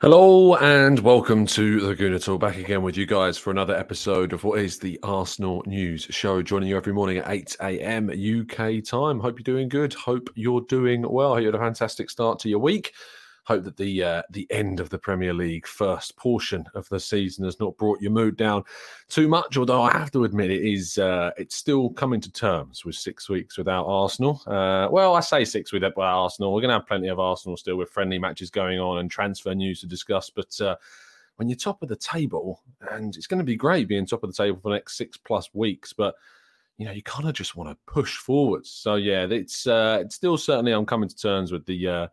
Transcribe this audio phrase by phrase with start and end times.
[0.00, 2.40] Hello and welcome to the Gooner Talk.
[2.40, 6.42] Back again with you guys for another episode of what is the Arsenal News Show.
[6.42, 8.10] Joining you every morning at 8 a.m.
[8.10, 9.18] UK time.
[9.18, 9.94] Hope you're doing good.
[9.94, 11.40] Hope you're doing well.
[11.40, 12.94] You had a fantastic start to your week
[13.44, 17.44] hope that the uh, the end of the Premier League first portion of the season
[17.44, 18.62] has not brought your mood down
[19.08, 19.56] too much.
[19.56, 23.28] Although I have to admit, it is uh, it's still coming to terms with six
[23.28, 24.40] weeks without Arsenal.
[24.46, 26.52] Uh, well, I say six without Arsenal.
[26.52, 29.54] We're going to have plenty of Arsenal still with friendly matches going on and transfer
[29.54, 30.60] news to discuss, but.
[30.60, 30.76] Uh,
[31.36, 34.30] when you're top of the table, and it's going to be great being top of
[34.30, 36.14] the table for the next six plus weeks, but
[36.78, 38.70] you know you kind of just want to push forwards.
[38.70, 42.06] So yeah, it's uh, it's still certainly I'm coming to terms with the uh,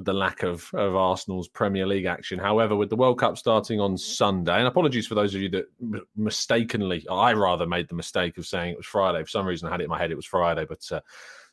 [0.00, 2.38] with the lack of, of Arsenal's Premier League action.
[2.38, 5.66] However, with the World Cup starting on Sunday, and apologies for those of you that
[6.16, 9.22] mistakenly, I rather made the mistake of saying it was Friday.
[9.22, 11.00] For some reason, I had it in my head it was Friday, but uh,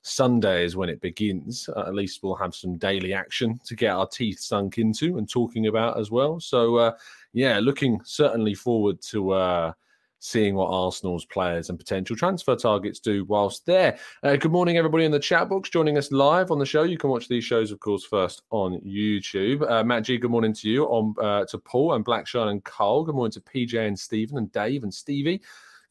[0.01, 1.69] Sunday is when it begins.
[1.75, 5.29] Uh, at least we'll have some daily action to get our teeth sunk into and
[5.29, 6.39] talking about as well.
[6.39, 6.91] So, uh,
[7.33, 9.73] yeah, looking certainly forward to uh,
[10.19, 13.97] seeing what Arsenal's players and potential transfer targets do whilst there.
[14.23, 16.83] Uh, good morning, everybody in the chat box joining us live on the show.
[16.83, 19.69] You can watch these shows, of course, first on YouTube.
[19.69, 23.03] Uh, Matt G, good morning to you, on uh, to Paul and Blackshine and Cole.
[23.03, 25.41] Good morning to PJ and Stephen and Dave and Stevie.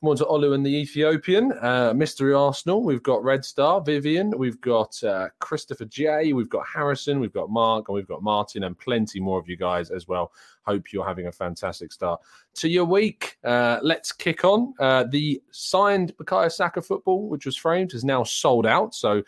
[0.03, 1.53] Come on to Olu and the Ethiopian.
[1.53, 2.83] Uh, Mystery Arsenal.
[2.83, 4.31] We've got Red Star, Vivian.
[4.37, 6.35] We've got uh, Christopher J.
[6.35, 7.19] We've got Harrison.
[7.19, 7.89] We've got Mark.
[7.89, 10.33] And we've got Martin and plenty more of you guys as well.
[10.67, 12.21] Hope you're having a fantastic start
[12.57, 13.39] to your week.
[13.43, 14.75] Uh, let's kick on.
[14.79, 18.95] Uh, the signed Bukayo Saka football, which was framed, is now sold out.
[18.95, 19.23] So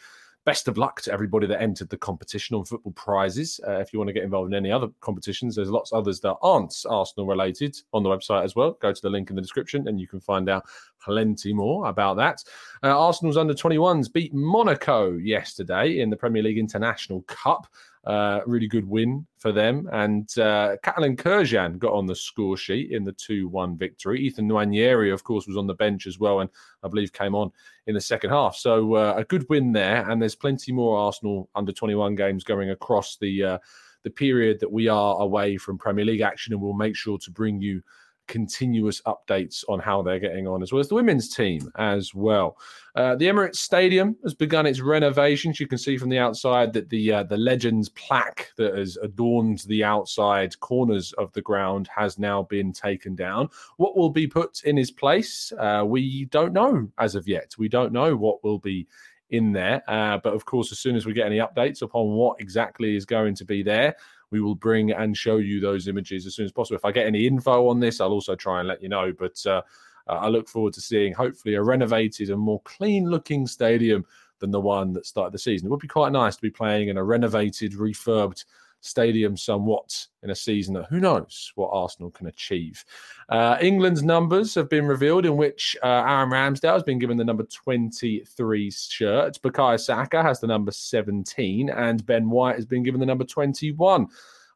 [0.49, 3.61] best of luck to everybody that entered the competition on football prizes.
[3.69, 6.21] Uh, if you want to get involved in any other competitions, there's lots of others
[6.21, 8.71] that aren't Arsenal related on the website as well.
[8.81, 10.65] Go to the link in the description and you can find out
[11.03, 12.43] plenty more about that.
[12.83, 17.67] Uh, Arsenal's under 21s beat Monaco yesterday in the Premier League International Cup.
[18.05, 19.89] Uh, really good win for them.
[19.93, 24.21] And uh, Catalin Cirjan got on the score sheet in the 2 1 victory.
[24.21, 26.51] Ethan Nwaneri, of course, was on the bench as well, and
[26.83, 27.51] I believe came on
[27.87, 28.57] in the second half.
[28.57, 30.09] So uh, a good win there.
[30.09, 33.45] And there's plenty more Arsenal under 21 games going across the.
[33.45, 33.59] Uh,
[34.05, 37.33] the period that we are away from Premier League action, and we'll make sure to
[37.33, 37.83] bring you
[38.29, 42.57] continuous updates on how they're getting on, as well as the women's team as well.
[42.95, 45.59] Uh, the Emirates Stadium has begun its renovations.
[45.59, 49.61] You can see from the outside that the uh, the Legends plaque that has adorned
[49.67, 53.49] the outside corners of the ground has now been taken down.
[53.77, 55.53] What will be put in his place?
[55.59, 57.55] Uh, we don't know as of yet.
[57.59, 58.87] We don't know what will be
[59.31, 59.83] in there.
[59.89, 63.05] Uh, but of course, as soon as we get any updates upon what exactly is
[63.05, 63.97] going to be there,
[64.31, 66.77] we will bring and show you those images as soon as possible.
[66.77, 69.13] If I get any info on this, I'll also try and let you know.
[69.19, 69.63] But uh,
[70.09, 74.05] I look forward to seeing hopefully a renovated and more clean looking stadium
[74.39, 75.67] than the one that started the season.
[75.67, 78.45] It would be quite nice to be playing in a renovated, refurbed
[78.81, 82.85] stadium somewhat in a season that who knows what Arsenal can achieve.
[83.29, 87.25] Uh, England's numbers have been revealed, in which uh, Aaron Ramsdale has been given the
[87.25, 89.39] number 23 shirt.
[89.43, 94.09] Bukayo Saka has the number 17, and Ben White has been given the number 21.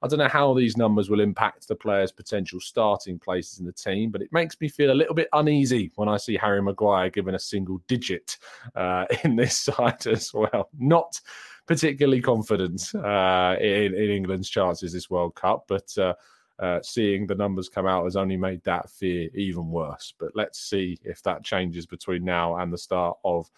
[0.03, 3.73] I don't know how these numbers will impact the players' potential starting places in the
[3.73, 7.09] team, but it makes me feel a little bit uneasy when I see Harry Maguire
[7.09, 8.37] given a single digit
[8.75, 10.69] uh, in this side as well.
[10.77, 11.21] Not
[11.67, 15.97] particularly confident uh, in, in England's chances this World Cup, but.
[15.97, 16.15] Uh,
[16.59, 20.15] uh, seeing the numbers come out has only made that fear even worse.
[20.17, 23.51] But let's see if that changes between now and the start of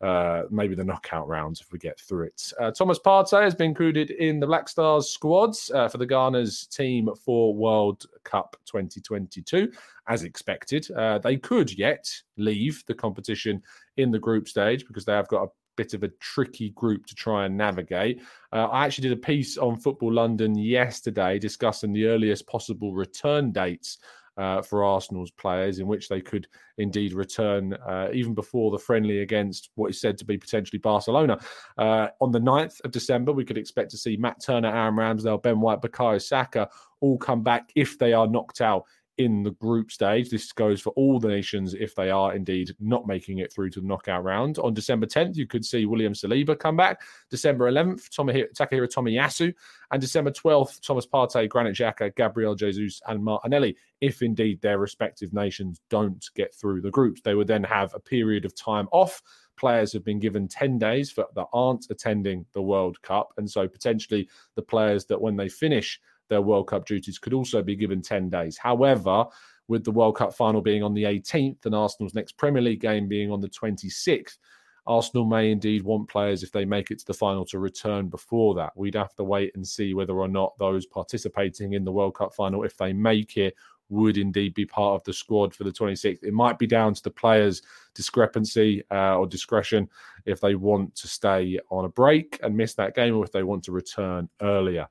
[0.00, 2.52] uh, maybe the knockout rounds if we get through it.
[2.60, 6.66] Uh, Thomas Partey has been included in the Black Stars squads uh, for the Ghana's
[6.68, 9.70] team for World Cup 2022,
[10.06, 10.88] as expected.
[10.92, 13.60] Uh, they could yet leave the competition
[13.96, 17.14] in the group stage because they have got a bit of a tricky group to
[17.14, 18.20] try and navigate.
[18.52, 23.52] Uh, I actually did a piece on Football London yesterday discussing the earliest possible return
[23.52, 23.98] dates
[24.36, 26.46] uh, for Arsenal's players, in which they could
[26.78, 31.38] indeed return uh, even before the friendly against what is said to be potentially Barcelona.
[31.76, 35.42] Uh, on the 9th of December, we could expect to see Matt Turner, Aaron Ramsdale,
[35.42, 36.68] Ben White, Bukayo Saka
[37.00, 38.84] all come back if they are knocked out
[39.18, 40.30] in the group stage.
[40.30, 43.80] This goes for all the nations if they are indeed not making it through to
[43.80, 44.58] the knockout round.
[44.58, 47.02] On December 10th, you could see William Saliba come back.
[47.30, 49.52] December 11th, Takahiro Tomiyasu.
[49.90, 55.32] And December 12th, Thomas Partey, Granit Xhaka, Gabriel Jesus, and Martinelli, if indeed their respective
[55.32, 57.20] nations don't get through the groups.
[57.22, 59.22] They would then have a period of time off
[59.58, 63.32] players have been given 10 days for, that aren't attending the World Cup.
[63.36, 67.62] And so potentially the players that when they finish their World Cup duties could also
[67.62, 68.58] be given 10 days.
[68.58, 69.26] However,
[69.68, 73.06] with the World Cup final being on the 18th and Arsenal's next Premier League game
[73.06, 74.38] being on the 26th,
[74.86, 78.54] Arsenal may indeed want players, if they make it to the final, to return before
[78.54, 78.72] that.
[78.74, 82.34] We'd have to wait and see whether or not those participating in the World Cup
[82.34, 83.54] final, if they make it,
[83.90, 86.22] would indeed be part of the squad for the 26th.
[86.22, 87.62] It might be down to the players'
[87.94, 89.88] discrepancy uh, or discretion
[90.26, 93.42] if they want to stay on a break and miss that game or if they
[93.42, 94.86] want to return earlier.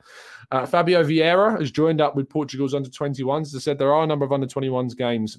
[0.52, 3.48] Uh, Fabio Vieira has joined up with Portugal's under 21s.
[3.48, 5.38] As I said, there are a number of under 21s games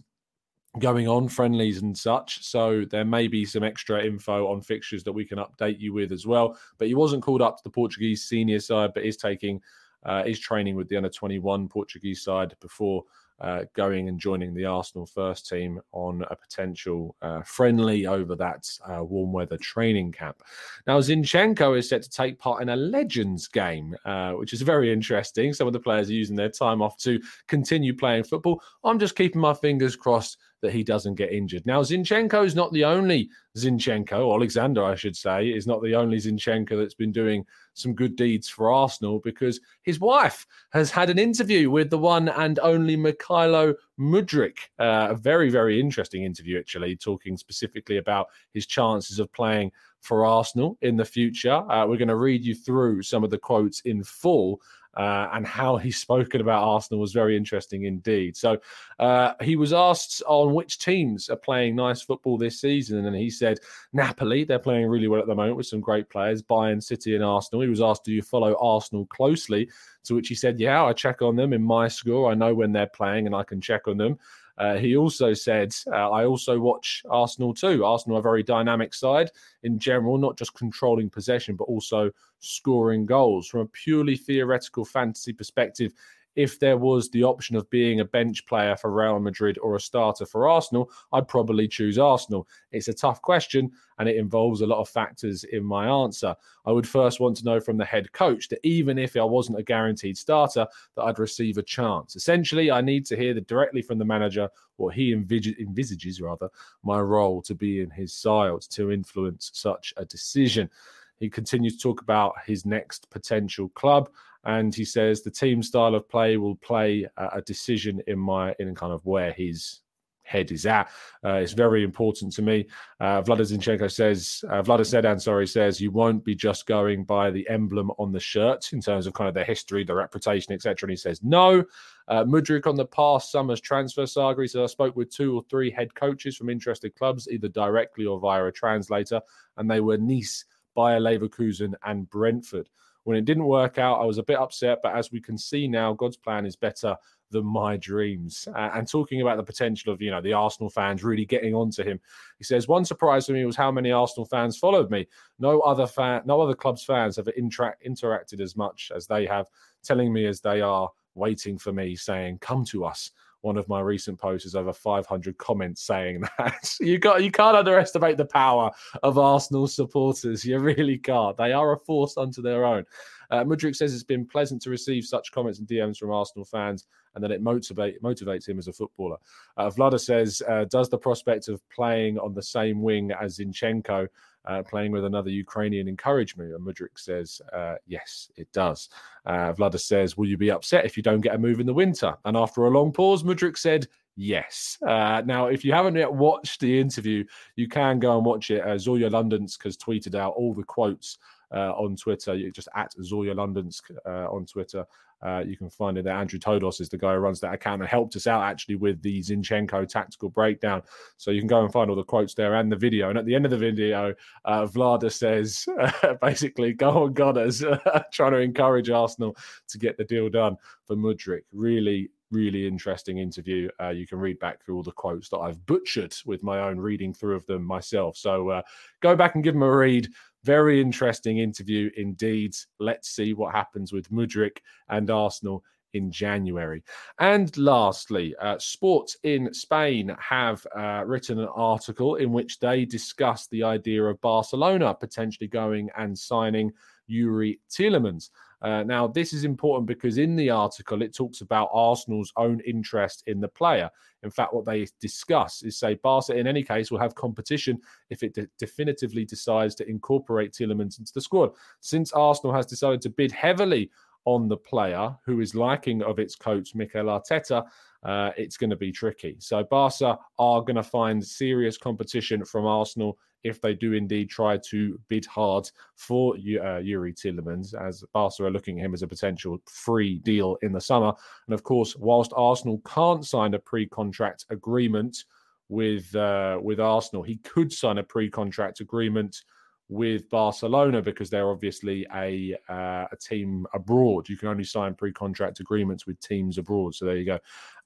[0.78, 2.44] going on, friendlies and such.
[2.44, 6.12] So there may be some extra info on fixtures that we can update you with
[6.12, 6.58] as well.
[6.78, 9.60] But he wasn't called up to the Portuguese senior side, but is taking.
[10.04, 13.02] Uh, is training with the under 21 Portuguese side before
[13.40, 18.68] uh, going and joining the Arsenal first team on a potential uh, friendly over that
[18.88, 20.42] uh, warm weather training camp.
[20.86, 24.92] Now, Zinchenko is set to take part in a Legends game, uh, which is very
[24.92, 25.52] interesting.
[25.52, 28.62] Some of the players are using their time off to continue playing football.
[28.84, 31.64] I'm just keeping my fingers crossed that he doesn't get injured.
[31.66, 36.18] Now, Zinchenko is not the only Zinchenko, Alexander, I should say, is not the only
[36.18, 37.44] Zinchenko that's been doing
[37.74, 42.28] some good deeds for Arsenal because his wife has had an interview with the one
[42.28, 44.58] and only Mykhailo Mudryk.
[44.78, 49.70] Uh, a very, very interesting interview, actually, talking specifically about his chances of playing
[50.00, 51.52] for Arsenal in the future.
[51.70, 54.60] Uh, we're going to read you through some of the quotes in full
[54.98, 58.36] uh, and how he's spoken about Arsenal was very interesting indeed.
[58.36, 58.58] So
[58.98, 63.30] uh, he was asked on which teams are playing nice football this season, and he
[63.30, 63.60] said
[63.92, 67.24] Napoli, they're playing really well at the moment with some great players, Bayern City and
[67.24, 67.62] Arsenal.
[67.62, 69.70] He was asked, Do you follow Arsenal closely?
[70.04, 72.30] To which he said, Yeah, I check on them in my score.
[72.30, 74.18] I know when they're playing and I can check on them.
[74.58, 77.84] Uh, he also said, uh, I also watch Arsenal too.
[77.84, 79.30] Arsenal are a very dynamic side
[79.62, 82.10] in general, not just controlling possession, but also
[82.40, 83.46] scoring goals.
[83.46, 85.92] From a purely theoretical fantasy perspective,
[86.36, 89.80] if there was the option of being a bench player for Real Madrid or a
[89.80, 92.46] starter for Arsenal, I'd probably choose Arsenal.
[92.70, 96.36] It's a tough question and it involves a lot of factors in my answer.
[96.64, 99.58] I would first want to know from the head coach that even if I wasn't
[99.58, 102.14] a guaranteed starter, that I'd receive a chance.
[102.14, 106.48] Essentially, I need to hear the, directly from the manager what he envis- envisages rather
[106.84, 110.70] my role to be in his side to influence such a decision.
[111.18, 114.08] He continues to talk about his next potential club
[114.44, 118.74] and he says the team style of play will play a decision in my in
[118.74, 119.80] kind of where his
[120.28, 120.90] head is at.
[121.24, 122.66] Uh, it's very important to me.
[123.00, 127.48] Uh, Zinchenko says, uh, Vlada Sedan, sorry, says you won't be just going by the
[127.48, 130.86] emblem on the shirt in terms of kind of their history, their reputation, etc.
[130.86, 131.64] And he says no.
[132.06, 134.42] Uh, Mudryk on the past summer's transfer saga.
[134.42, 138.06] He said I spoke with two or three head coaches from interested clubs, either directly
[138.06, 139.20] or via a translator,
[139.56, 140.44] and they were Nice,
[140.76, 142.68] Bayer Leverkusen, and Brentford.
[143.04, 145.66] When it didn't work out, I was a bit upset, but as we can see
[145.66, 146.96] now, God's plan is better
[147.30, 148.48] than my dreams.
[148.54, 151.82] Uh, and talking about the potential of, you know, the Arsenal fans really getting onto
[151.82, 152.00] him.
[152.38, 155.06] He says, one surprise for me was how many Arsenal fans followed me.
[155.38, 159.46] No other fan, no other club's fans have interact, interacted as much as they have,
[159.82, 163.10] telling me as they are waiting for me, saying, come to us
[163.42, 166.74] one of my recent posts has over 500 comments saying that.
[166.80, 168.70] you got you can't underestimate the power
[169.02, 170.44] of Arsenal supporters.
[170.44, 171.36] You really can't.
[171.36, 172.84] They are a force unto their own.
[173.30, 176.86] Uh, Mudryk says it's been pleasant to receive such comments and DMs from Arsenal fans,
[177.14, 179.18] and that it motivate motivates him as a footballer.
[179.56, 184.08] Uh, Vlada says, uh, does the prospect of playing on the same wing as Zinchenko
[184.48, 186.46] uh, playing with another Ukrainian encourage me?
[186.46, 188.88] And Mudryk says, uh, yes, it does.
[189.26, 191.74] Uh, Vlada says, will you be upset if you don't get a move in the
[191.74, 192.16] winter?
[192.24, 193.86] And after a long pause, Mudryk said,
[194.16, 194.78] yes.
[194.86, 197.24] Uh, now, if you haven't yet watched the interview,
[197.56, 198.62] you can go and watch it.
[198.62, 201.18] Uh, Zorya Londonsk has tweeted out all the quotes
[201.54, 202.50] uh, on Twitter.
[202.50, 204.84] Just at Zorya Londonsk uh, on Twitter.
[205.22, 206.14] Uh, you can find it there.
[206.14, 209.02] Andrew Todos is the guy who runs that account and helped us out actually with
[209.02, 210.82] the Zinchenko tactical breakdown.
[211.16, 213.10] So you can go and find all the quotes there and the video.
[213.10, 215.66] And at the end of the video, uh, Vlada says
[216.20, 217.64] basically, go on, Gunners,
[218.12, 219.36] trying to encourage Arsenal
[219.68, 220.56] to get the deal done
[220.86, 221.42] for Mudryk.
[221.52, 223.68] Really, really interesting interview.
[223.80, 226.78] Uh, you can read back through all the quotes that I've butchered with my own
[226.78, 228.16] reading through of them myself.
[228.16, 228.62] So uh,
[229.00, 230.08] go back and give them a read.
[230.44, 232.54] Very interesting interview indeed.
[232.78, 235.64] Let's see what happens with Mudryk and Arsenal
[235.94, 236.82] in January.
[237.18, 243.46] And lastly, uh, Sports in Spain have uh, written an article in which they discuss
[243.46, 246.70] the idea of Barcelona potentially going and signing
[247.10, 248.30] Youri Tielemans.
[248.60, 253.22] Uh, now, this is important because in the article it talks about Arsenal's own interest
[253.26, 253.88] in the player.
[254.24, 258.22] In fact, what they discuss is say Barca, in any case, will have competition if
[258.22, 261.50] it de- definitively decides to incorporate Tielemans into the squad.
[261.80, 263.90] Since Arsenal has decided to bid heavily
[264.24, 267.64] on the player who is liking of its coach Mikel Arteta,
[268.04, 269.36] uh, it's going to be tricky.
[269.38, 274.58] So Barca are going to find serious competition from Arsenal if they do indeed try
[274.70, 279.08] to bid hard for uh, Youri Tielemans, as Barca are looking at him as a
[279.08, 281.12] potential free deal in the summer.
[281.46, 285.24] And of course, whilst Arsenal can't sign a pre-contract agreement
[285.68, 289.42] with uh, with Arsenal, he could sign a pre-contract agreement
[289.88, 294.28] with Barcelona because they're obviously a uh, a team abroad.
[294.28, 296.94] You can only sign pre-contract agreements with teams abroad.
[296.94, 297.38] So there you go.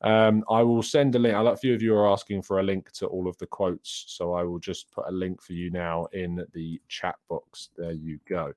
[0.03, 1.35] Um, I will send a link.
[1.35, 4.33] A few of you are asking for a link to all of the quotes, so
[4.35, 7.69] I will just put a link for you now in the chat box.
[7.77, 8.53] There you go.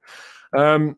[0.58, 0.98] Um,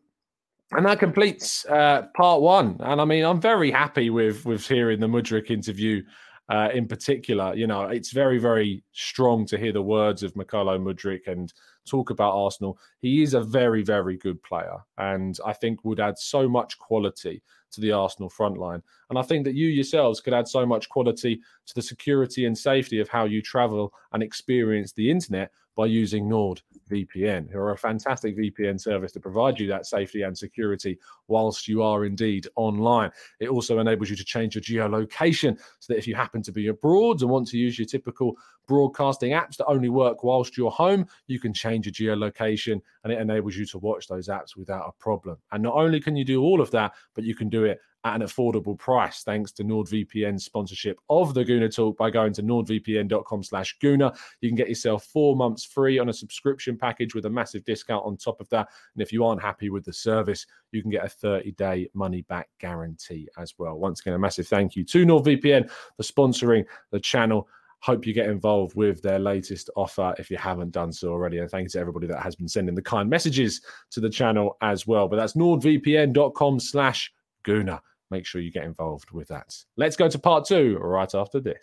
[0.72, 2.76] and that completes uh, part one.
[2.80, 6.02] And I mean, I'm very happy with with hearing the Mudryk interview.
[6.50, 10.80] Uh, in particular, you know, it's very, very strong to hear the words of Mykhailo
[10.80, 11.52] Mudryk and
[11.88, 12.78] talk about Arsenal.
[13.00, 17.42] He is a very, very good player, and I think would add so much quality
[17.72, 18.82] to the Arsenal front line.
[19.10, 22.56] And I think that you yourselves could add so much quality to the security and
[22.56, 26.60] safety of how you travel and experience the internet by using Nord
[26.90, 30.98] VPN, who are a fantastic VPN service to provide you that safety and security
[31.28, 33.12] whilst you are indeed online.
[33.38, 36.66] It also enables you to change your geolocation so that if you happen to be
[36.66, 38.36] abroad and want to use your typical
[38.66, 43.20] broadcasting apps that only work whilst you're home, you can change your geolocation and it
[43.20, 45.36] enables you to watch those apps without a problem.
[45.52, 48.14] And not only can you do all of that, but you can do it at
[48.14, 53.42] an affordable price thanks to NordVPN's sponsorship of the Gooner Talk by going to nordvpn.com
[53.42, 54.16] slash Gooner.
[54.40, 58.04] You can get yourself four months free on a subscription package with a massive discount
[58.06, 58.68] on top of that.
[58.94, 63.28] And if you aren't happy with the service, you can get a 30-day money-back guarantee
[63.36, 63.78] as well.
[63.78, 67.48] Once again, a massive thank you to NordVPN for sponsoring the channel.
[67.80, 71.38] Hope you get involved with their latest offer if you haven't done so already.
[71.38, 74.56] And thank you to everybody that has been sending the kind messages to the channel
[74.62, 75.08] as well.
[75.08, 77.12] But that's nordvpn.com slash
[77.44, 77.80] Gooner.
[78.10, 79.54] Make sure you get involved with that.
[79.76, 81.58] Let's go to part two right after this.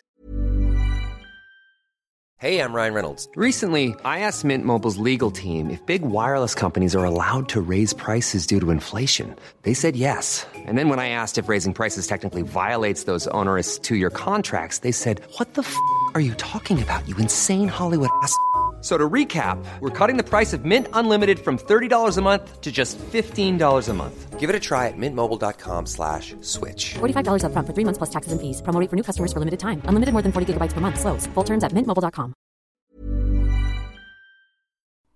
[2.38, 3.30] Hey, I'm Ryan Reynolds.
[3.34, 7.94] Recently, I asked Mint Mobile's legal team if big wireless companies are allowed to raise
[7.94, 9.34] prices due to inflation.
[9.62, 10.46] They said yes.
[10.54, 14.80] And then when I asked if raising prices technically violates those onerous two year contracts,
[14.80, 15.74] they said, What the f
[16.12, 18.36] are you talking about, you insane Hollywood ass?
[18.80, 22.70] So to recap, we're cutting the price of Mint Unlimited from $30 a month to
[22.70, 24.38] just $15 a month.
[24.38, 26.94] Give it a try at mintmobile.com slash switch.
[26.94, 28.62] $45 up front for three months plus taxes and fees.
[28.62, 29.82] Promo rate for new customers for limited time.
[29.86, 31.00] Unlimited more than 40 gigabytes per month.
[31.00, 31.26] Slows.
[31.34, 32.32] Full terms at mintmobile.com.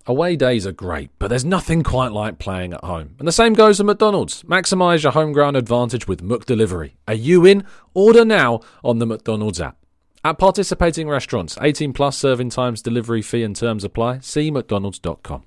[0.07, 3.15] Away days are great, but there's nothing quite like playing at home.
[3.19, 4.43] And the same goes for McDonald's.
[4.45, 6.95] Maximise your home ground advantage with McDelivery.
[7.07, 7.65] Are you in?
[7.95, 9.77] Order now on the McDonald's app.
[10.23, 14.19] At participating restaurants, 18 plus serving times, delivery fee and terms apply.
[14.19, 15.45] See mcdonalds.com.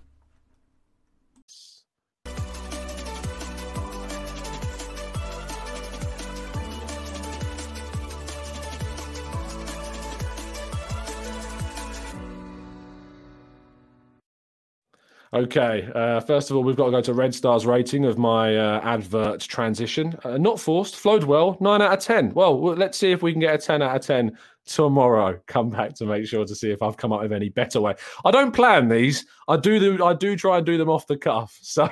[15.33, 15.89] Okay.
[15.95, 18.81] Uh, first of all, we've got to go to Red Star's rating of my uh,
[18.83, 20.15] advert transition.
[20.23, 22.31] Uh, not forced, flowed well, nine out of ten.
[22.33, 25.39] Well, well, let's see if we can get a ten out of ten tomorrow.
[25.47, 27.95] Come back to make sure to see if I've come up with any better way.
[28.25, 29.25] I don't plan these.
[29.47, 31.59] I do the, I do try and do them off the cuff.
[31.73, 31.89] So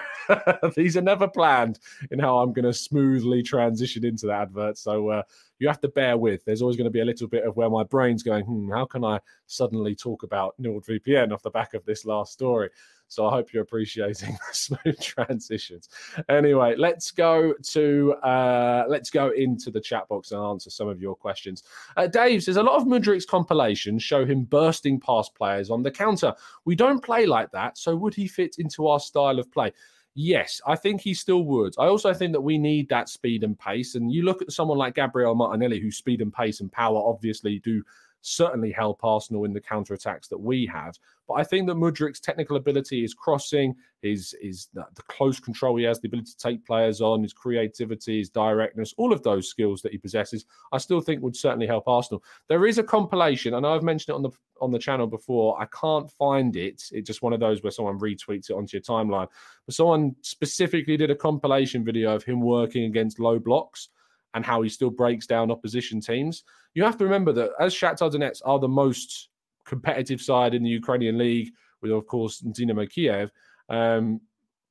[0.75, 1.79] these are never planned
[2.11, 4.77] in how I'm going to smoothly transition into the advert.
[4.77, 5.23] So uh,
[5.59, 6.45] you have to bear with.
[6.45, 8.45] There's always going to be a little bit of where my brain's going.
[8.45, 12.69] Hmm, how can I suddenly talk about NordVPN off the back of this last story?
[13.11, 15.89] So I hope you're appreciating the smooth transitions.
[16.29, 21.01] Anyway, let's go to uh, let's go into the chat box and answer some of
[21.01, 21.63] your questions.
[21.97, 25.91] Uh, Dave says a lot of Mudryk's compilations show him bursting past players on the
[25.91, 26.33] counter.
[26.63, 29.73] We don't play like that, so would he fit into our style of play?
[30.13, 31.73] Yes, I think he still would.
[31.77, 33.95] I also think that we need that speed and pace.
[33.95, 37.59] And you look at someone like Gabriel Martinelli, whose speed and pace and power obviously
[37.59, 37.83] do
[38.21, 40.95] certainly help Arsenal in the counter attacks that we have.
[41.27, 45.83] But I think that Mudryk's technical ability, his crossing, his is the close control he
[45.85, 49.81] has, the ability to take players on, his creativity, his directness, all of those skills
[49.81, 52.23] that he possesses, I still think would certainly help Arsenal.
[52.47, 55.59] There is a compilation, and I've mentioned it on the on the channel before.
[55.59, 56.83] I can't find it.
[56.91, 59.27] It's just one of those where someone retweets it onto your timeline.
[59.65, 63.89] But someone specifically did a compilation video of him working against low blocks
[64.33, 66.43] and how he still breaks down opposition teams.
[66.73, 69.29] You have to remember that as Shakhtar Donetsk are the most
[69.65, 73.31] competitive side in the Ukrainian league, with of course Dynamo Kiev,
[73.69, 74.21] um,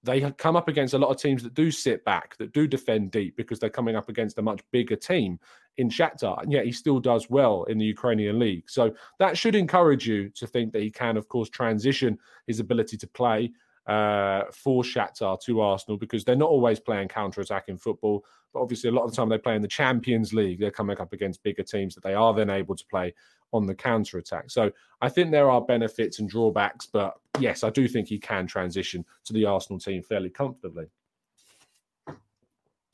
[0.02, 3.10] they come up against a lot of teams that do sit back, that do defend
[3.10, 5.38] deep, because they're coming up against a much bigger team
[5.76, 8.68] in Shakhtar, and yet he still does well in the Ukrainian league.
[8.68, 12.96] So that should encourage you to think that he can, of course, transition his ability
[12.96, 13.52] to play
[13.86, 18.24] uh, for Shakhtar to Arsenal because they're not always playing counter attack in football.
[18.52, 20.60] But obviously, a lot of the time they play in the Champions League.
[20.60, 23.14] They're coming up against bigger teams that they are then able to play
[23.52, 24.50] on the counter attack.
[24.50, 24.70] So
[25.00, 26.86] I think there are benefits and drawbacks.
[26.86, 30.86] But yes, I do think he can transition to the Arsenal team fairly comfortably.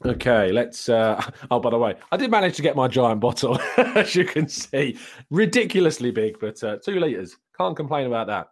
[0.05, 0.89] Okay, let's.
[0.89, 4.25] Uh, oh, by the way, I did manage to get my giant bottle, as you
[4.25, 4.99] can see,
[5.31, 7.37] ridiculously big, but uh, two liters.
[7.57, 8.49] Can't complain about that.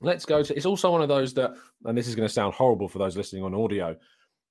[0.00, 0.56] Let's go to.
[0.56, 1.52] It's also one of those that,
[1.84, 3.96] and this is going to sound horrible for those listening on audio.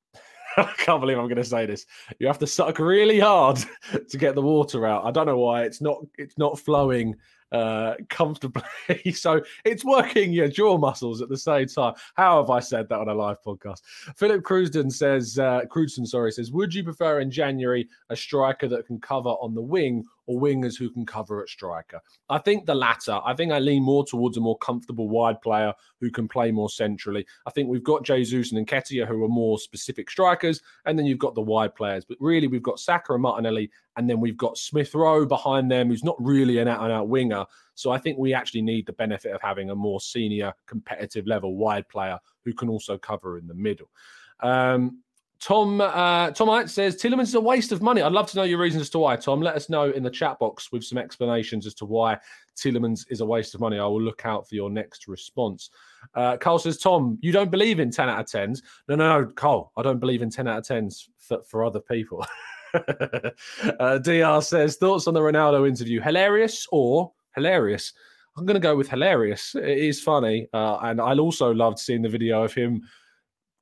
[0.58, 1.86] I can't believe I'm going to say this.
[2.20, 3.60] You have to suck really hard
[4.10, 5.06] to get the water out.
[5.06, 5.98] I don't know why it's not.
[6.18, 7.16] It's not flowing
[7.52, 8.64] uh, comfortably.
[9.14, 11.94] so it's working your jaw muscles at the same time.
[12.16, 13.82] How have I said that on a live podcast?
[14.16, 18.86] Philip Crewston says, uh, Crewston, sorry, says, would you prefer in January a striker that
[18.86, 22.00] can cover on the wing or wingers who can cover at striker?
[22.30, 23.20] I think the latter.
[23.26, 26.70] I think I lean more towards a more comfortable wide player who can play more
[26.70, 27.26] centrally.
[27.48, 31.20] I think we've got Jesus and Nketiah who are more specific strikers, and then you've
[31.20, 32.06] got the wide players.
[32.06, 35.90] But really, we've got Saka and Martinelli and then we've got Smith Rowe behind them,
[35.90, 37.46] who's not really an out and out winger.
[37.76, 41.58] So I think we actually need the benefit of having a more senior, competitive level
[41.58, 43.90] wide player who can also cover in the middle.
[44.40, 45.00] Um,
[45.42, 48.02] Tom uh, Tom says Tielemans is a waste of money.
[48.02, 49.18] I'd love to know your reasons as to why.
[49.18, 52.18] Tom, let us know in the chat box with some explanations as to why
[52.56, 53.80] Tielemans is a waste of money.
[53.80, 55.72] I will look out for your next response.
[56.16, 58.62] Uh, Carl says, Tom, you don't believe in 10 out of 10s.
[58.88, 61.82] No, no, no, Carl, I don't believe in 10 out of 10s for, for other
[61.82, 62.26] people.
[63.80, 67.94] uh, DR says thoughts on the Ronaldo interview: hilarious or hilarious?
[68.38, 69.56] I'm going to go with hilarious.
[69.56, 72.84] It is funny, uh, and I also loved seeing the video of him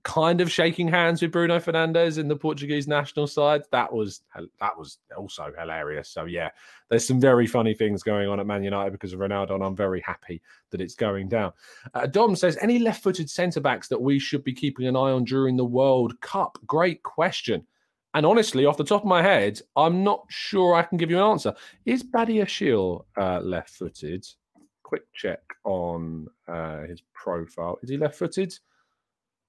[0.08, 3.64] kind of shaking hands with Bruno Fernandes in the Portuguese national side.
[3.72, 4.22] That was
[4.60, 6.10] that was also hilarious.
[6.10, 6.50] So yeah,
[6.90, 9.76] there's some very funny things going on at Man United because of Ronaldo, and I'm
[9.76, 10.42] very happy
[10.72, 11.52] that it's going down.
[11.94, 15.26] Uh, Dom says any left-footed centre backs that we should be keeping an eye on
[15.26, 16.58] during the World Cup.
[16.66, 17.68] Great question.
[18.14, 21.18] And honestly, off the top of my head, I'm not sure I can give you
[21.18, 21.54] an answer.
[21.86, 24.26] Is Badiashile uh, left footed?
[24.84, 27.78] Quick check on uh, his profile.
[27.84, 28.54] Is he left footed?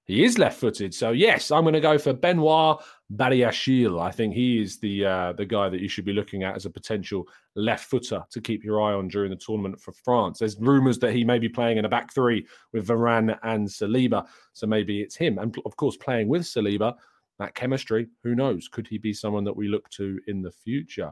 [0.09, 0.93] He is left footed.
[0.93, 2.79] So, yes, I'm going to go for Benoit
[3.15, 4.01] Badiashile.
[4.01, 6.65] I think he is the uh, the guy that you should be looking at as
[6.65, 10.39] a potential left footer to keep your eye on during the tournament for France.
[10.39, 14.25] There's rumours that he may be playing in a back three with Varane and Saliba.
[14.53, 15.37] So maybe it's him.
[15.37, 16.95] And of course, playing with Saliba
[17.39, 18.67] that chemistry, who knows?
[18.67, 21.11] Could he be someone that we look to in the future?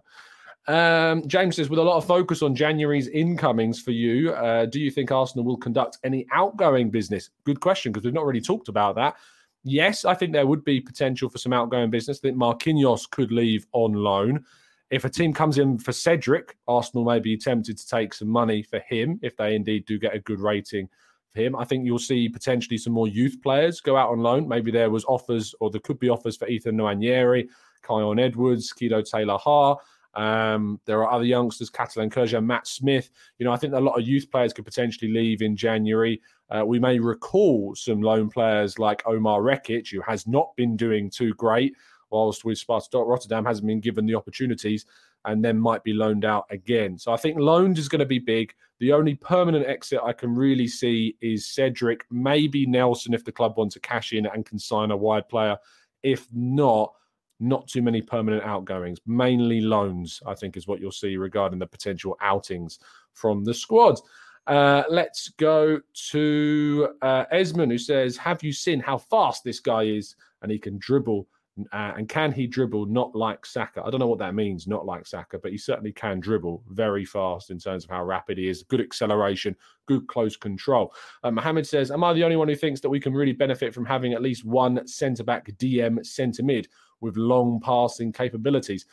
[0.68, 4.80] Um, James says, with a lot of focus on January's incomings for you, uh, do
[4.80, 7.30] you think Arsenal will conduct any outgoing business?
[7.46, 9.16] Good question, because we've not really talked about that.
[9.64, 12.20] Yes, I think there would be potential for some outgoing business.
[12.20, 14.46] I think Marquinhos could leave on loan.
[14.90, 18.62] If a team comes in for Cedric, Arsenal may be tempted to take some money
[18.62, 20.90] for him if they indeed do get a good rating
[21.34, 21.56] him.
[21.56, 24.48] I think you'll see potentially some more youth players go out on loan.
[24.48, 27.48] Maybe there was offers, or there could be offers for Ethan Nwaneri,
[27.84, 29.76] Khayon Edwards, Kido Taylor Ha.
[30.14, 33.12] Um, there are other youngsters, Catalin Cirjan, Matt Smith.
[33.38, 36.22] You know, I think a lot of youth players could potentially leave in January.
[36.50, 41.10] Uh, we may recall some loan players like Omar Rekik, who has not been doing
[41.10, 41.76] too great,
[42.10, 44.86] whilst with Sparta Rotterdam hasn't been given the opportunities
[45.26, 46.98] and then might be loaned out again.
[46.98, 48.54] So I think loans is going to be big.
[48.80, 53.58] The only permanent exit I can really see is Cedric, maybe Nelson if the club
[53.58, 55.58] wants to cash in and can sign a wide player.
[56.04, 56.94] If not,
[57.40, 61.68] not too many permanent outgoings, mainly loans, I think is what you'll see regarding the
[61.68, 62.80] potential outings
[63.14, 64.00] from the squad.
[64.48, 65.80] Uh, let's go
[66.12, 70.16] to uh, Esmond, who says, Have you seen how fast this guy is?
[70.42, 71.28] And he can dribble
[71.72, 73.84] uh, and can he dribble not like Saka?
[73.84, 77.06] I don't know what that means, not like Saka, but he certainly can dribble very
[77.06, 78.64] fast in terms of how rapid he is.
[78.64, 80.94] Good acceleration, good close control.
[81.24, 83.74] Uh, Mohammed says, Am I the only one who thinks that we can really benefit
[83.74, 86.68] from having at least one centre back DM centre mid
[87.02, 88.86] with long passing capabilities?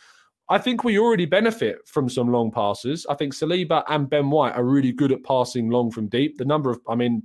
[0.48, 3.06] I think we already benefit from some long passes.
[3.08, 6.36] I think Saliba and Ben White are really good at passing long from deep.
[6.36, 7.22] The number of, I mean,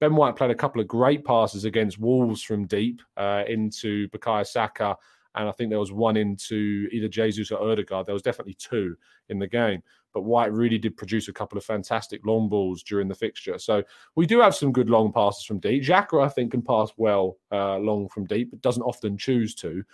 [0.00, 4.46] Ben White played a couple of great passes against Wolves from deep uh, into Bukayo
[4.46, 4.96] Saka,
[5.34, 8.06] and I think there was one into either Jesus or Odegaard.
[8.06, 8.96] There was definitely two
[9.28, 9.82] in the game.
[10.12, 13.58] But White really did produce a couple of fantastic long balls during the fixture.
[13.58, 13.84] So
[14.16, 15.84] we do have some good long passes from deep.
[15.84, 19.84] Xhaka, I think, can pass well uh, long from deep, but doesn't often choose to.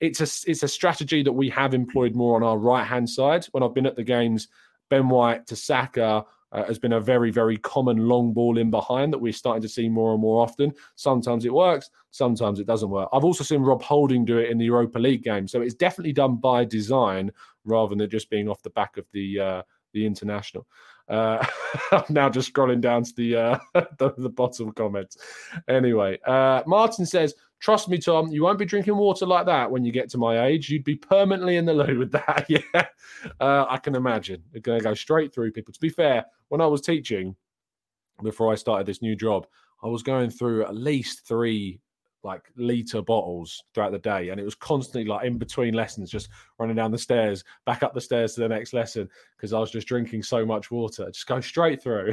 [0.00, 3.44] It's a it's a strategy that we have employed more on our right hand side.
[3.50, 4.48] When I've been at the games,
[4.88, 9.12] Ben White to Saka uh, has been a very, very common long ball in behind
[9.12, 10.72] that we're starting to see more and more often.
[10.96, 13.08] Sometimes it works, sometimes it doesn't work.
[13.12, 16.12] I've also seen Rob Holding do it in the Europa League game, so it's definitely
[16.12, 17.32] done by design
[17.64, 20.66] rather than just being off the back of the uh, the international.
[21.08, 21.44] Uh,
[21.92, 23.58] I'm now just scrolling down to the, uh,
[23.98, 25.18] the, the bottom comments.
[25.68, 29.84] Anyway, uh, Martin says, "Trust me, Tom, you won't be drinking water like that when
[29.84, 30.70] you get to my age.
[30.70, 32.86] You'd be permanently in the loo with that." yeah,
[33.40, 34.42] uh, I can imagine.
[34.62, 35.72] Going to go straight through people.
[35.72, 37.36] To be fair, when I was teaching
[38.22, 39.46] before I started this new job,
[39.82, 41.80] I was going through at least three
[42.22, 46.28] like liter bottles throughout the day and it was constantly like in between lessons just
[46.58, 49.70] running down the stairs back up the stairs to the next lesson because i was
[49.70, 51.06] just drinking so much water.
[51.10, 52.12] Just go straight through.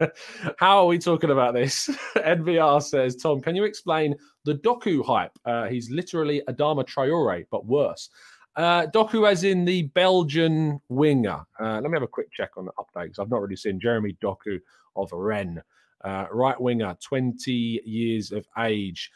[0.58, 1.88] How are we talking about this?
[2.16, 5.36] Nvr says tom can you explain the doku hype?
[5.44, 8.08] Uh, he's literally adama traore but worse.
[8.56, 11.40] Uh, Doku, as in the Belgian winger.
[11.60, 13.18] Uh, let me have a quick check on the updates.
[13.18, 14.58] I've not really seen Jeremy Doku
[14.96, 15.60] of Rennes,
[16.04, 17.52] uh, right winger, 20
[17.84, 19.12] years of age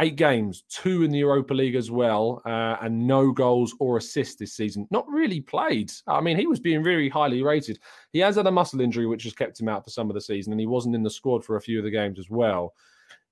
[0.00, 4.36] eight games, two in the Europa League as well, uh, and no goals or assists
[4.36, 4.86] this season.
[4.90, 5.90] Not really played.
[6.06, 7.80] I mean, he was being very highly rated.
[8.12, 10.20] He has had a muscle injury, which has kept him out for some of the
[10.20, 12.74] season, and he wasn't in the squad for a few of the games as well.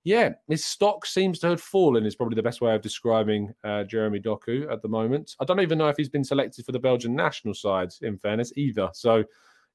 [0.02, 3.84] Yeah, his stock seems to have fallen, is probably the best way of describing uh,
[3.84, 5.34] Jeremy Doku at the moment.
[5.40, 8.52] I don't even know if he's been selected for the Belgian national side, in fairness,
[8.56, 8.88] either.
[8.92, 9.24] So,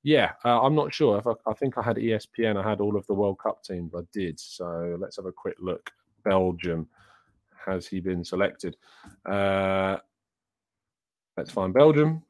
[0.03, 1.21] yeah, uh, I'm not sure.
[1.25, 3.93] I, I think I had ESPN, I had all of the World Cup teams.
[3.93, 4.39] I did.
[4.39, 5.91] So let's have a quick look
[6.23, 6.87] Belgium
[7.65, 8.75] has he been selected?
[9.29, 9.97] Uh,
[11.37, 12.23] let's find Belgium.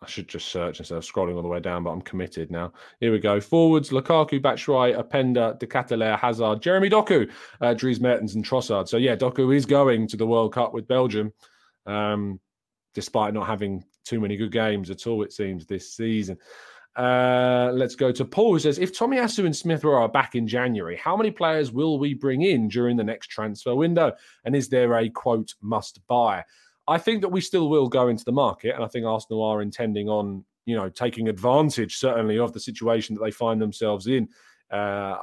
[0.00, 2.72] I should just search instead of scrolling all the way down, but I'm committed now.
[3.00, 3.40] Here we go.
[3.40, 7.28] Forwards, Lukaku, Batshuayi, Openda, De Hazard, Jeremy Doku,
[7.60, 8.88] uh, Dries Mertens and Trossard.
[8.88, 11.32] So, yeah, Doku is going to the World Cup with Belgium,
[11.86, 12.38] um,
[12.94, 16.38] despite not having too many good games at all, it seems, this season.
[16.96, 20.96] Uh, let's go to Paul, who says, if Tomiyasu and Smith are back in January,
[20.96, 24.12] how many players will we bring in during the next transfer window?
[24.44, 26.44] And is there a quote must buy?
[26.88, 29.62] I think that we still will go into the market, and I think Arsenal are
[29.62, 34.28] intending on, you know, taking advantage certainly of the situation that they find themselves in.
[34.70, 35.16] Uh,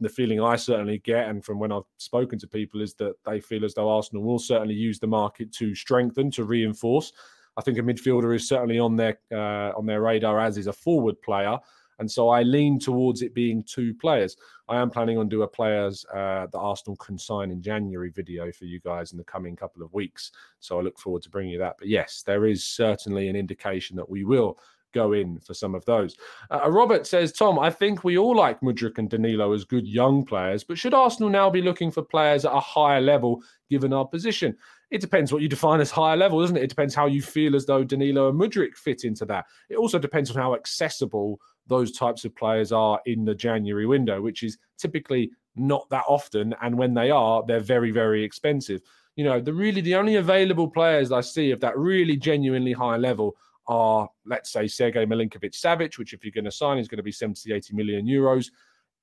[0.00, 3.40] the feeling I certainly get, and from when I've spoken to people, is that they
[3.40, 7.12] feel as though Arsenal will certainly use the market to strengthen, to reinforce.
[7.56, 10.72] I think a midfielder is certainly on their uh, on their radar, as is a
[10.72, 11.58] forward player.
[11.98, 14.36] And so I lean towards it being two players.
[14.68, 18.50] I am planning on do a players uh, that Arsenal can sign in January video
[18.50, 20.32] for you guys in the coming couple of weeks.
[20.58, 21.76] So I look forward to bringing you that.
[21.78, 24.58] But yes, there is certainly an indication that we will
[24.92, 26.16] go in for some of those.
[26.50, 30.24] Uh, Robert says, Tom, I think we all like Mudryk and Danilo as good young
[30.24, 34.06] players, but should Arsenal now be looking for players at a higher level given our
[34.06, 34.56] position?
[34.92, 36.64] It depends what you define as higher level, doesn't it?
[36.64, 39.46] It depends how you feel as though Danilo and Mudryk fit into that.
[39.70, 44.20] It also depends on how accessible those types of players are in the January window,
[44.20, 46.54] which is typically not that often.
[46.60, 48.82] And when they are, they're very, very expensive.
[49.16, 52.98] You know, the really the only available players I see of that really genuinely high
[52.98, 53.34] level
[53.68, 57.02] are, let's say, Sergei Milinkovic Savic, which if you're going to sign is going to
[57.02, 58.50] be 70, 80 million euros.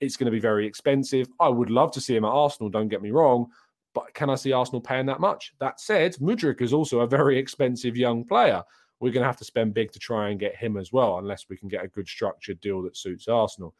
[0.01, 1.27] It's going to be very expensive.
[1.39, 3.47] I would love to see him at Arsenal, don't get me wrong,
[3.93, 5.53] but can I see Arsenal paying that much?
[5.59, 8.63] That said, Mudryk is also a very expensive young player.
[8.99, 11.45] we're going to have to spend big to try and get him as well, unless
[11.49, 13.73] we can get a good structured deal that suits Arsenal.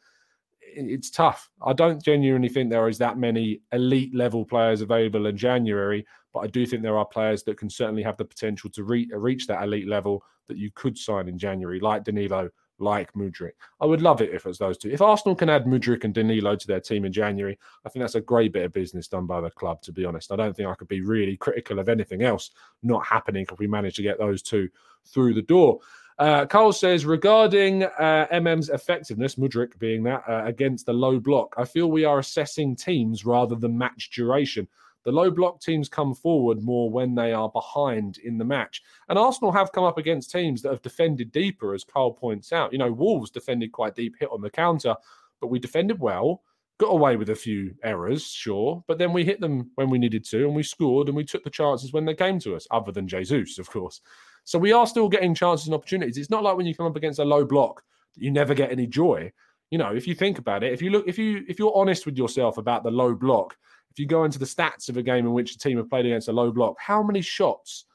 [0.62, 1.50] It's tough.
[1.64, 6.40] I don't genuinely think there is that many elite level players available in January, but
[6.40, 9.46] I do think there are players that can certainly have the potential to re- reach
[9.46, 12.48] that elite level that you could sign in January, like Danilo,
[12.80, 13.52] like Mudryk.
[13.80, 14.90] I would love it if it was those two.
[14.90, 18.14] If Arsenal can add Mudryk and Danilo to their team in January, I think that's
[18.14, 20.32] a great bit of business done by the club, to be honest.
[20.32, 22.50] I don't think I could be really critical of anything else
[22.82, 24.68] not happening if we manage to get those two
[25.04, 25.80] through the door.
[26.18, 31.54] Uh, Carl says regarding uh, MM's effectiveness, Mudryk being that, uh, against the low block,
[31.56, 34.68] I feel we are assessing teams rather than match duration.
[35.04, 38.82] The low block teams come forward more when they are behind in the match.
[39.08, 42.72] And Arsenal have come up against teams that have defended deeper, as Carl points out.
[42.72, 44.94] You know, Wolves defended quite deep, hit on the counter,
[45.40, 46.42] but we defended well,
[46.78, 50.24] got away with a few errors, sure, but then we hit them when we needed
[50.24, 52.90] to, and we scored and we took the chances when they came to us, other
[52.90, 54.00] than Jesus, of course.
[54.44, 56.16] So we are still getting chances and opportunities.
[56.16, 57.82] It's not like when you come up against a low block
[58.14, 59.30] that you never get any joy.
[59.70, 62.06] You know, if you think about it, if you look, if you if you're honest
[62.06, 63.56] with yourself about the low block,
[63.90, 66.06] if you go into the stats of a game in which a team have played
[66.06, 67.86] against a low block, how many shots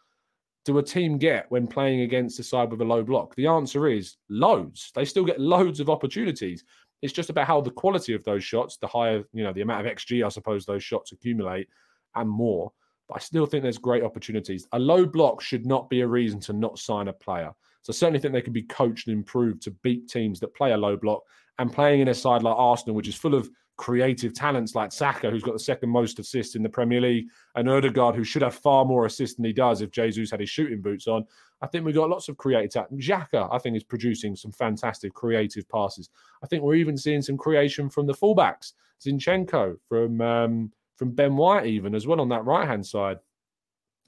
[0.66, 3.36] do a team get when playing against a side with a low block?
[3.36, 4.92] The answer is loads.
[4.94, 6.64] They still get loads of opportunities.
[7.02, 9.86] It's just about how the quality of those shots, the higher, you know, the amount
[9.86, 11.68] of XG, I suppose, those shots accumulate
[12.16, 12.72] and more.
[13.08, 14.68] But I still think there's great opportunities.
[14.72, 17.52] A low block should not be a reason to not sign a player.
[17.84, 20.72] So I certainly think they can be coached and improved to beat teams that play
[20.72, 21.22] a low block
[21.60, 25.30] and playing in a side like Arsenal, which is full of creative talents like Saka,
[25.30, 28.56] who's got the second most assists in the Premier League, and Odegaard, who should have
[28.56, 31.26] far more assists than he does if Jesus had his shooting boots on.
[31.62, 33.00] I think we've got lots of creative talent.
[33.00, 36.10] Xhaka, I think, is producing some fantastic creative passes.
[36.44, 38.74] I think we're even seeing some creation from the fullbacks.
[39.06, 43.18] Zinchenko, from um, from Ben White, even as well on that right hand side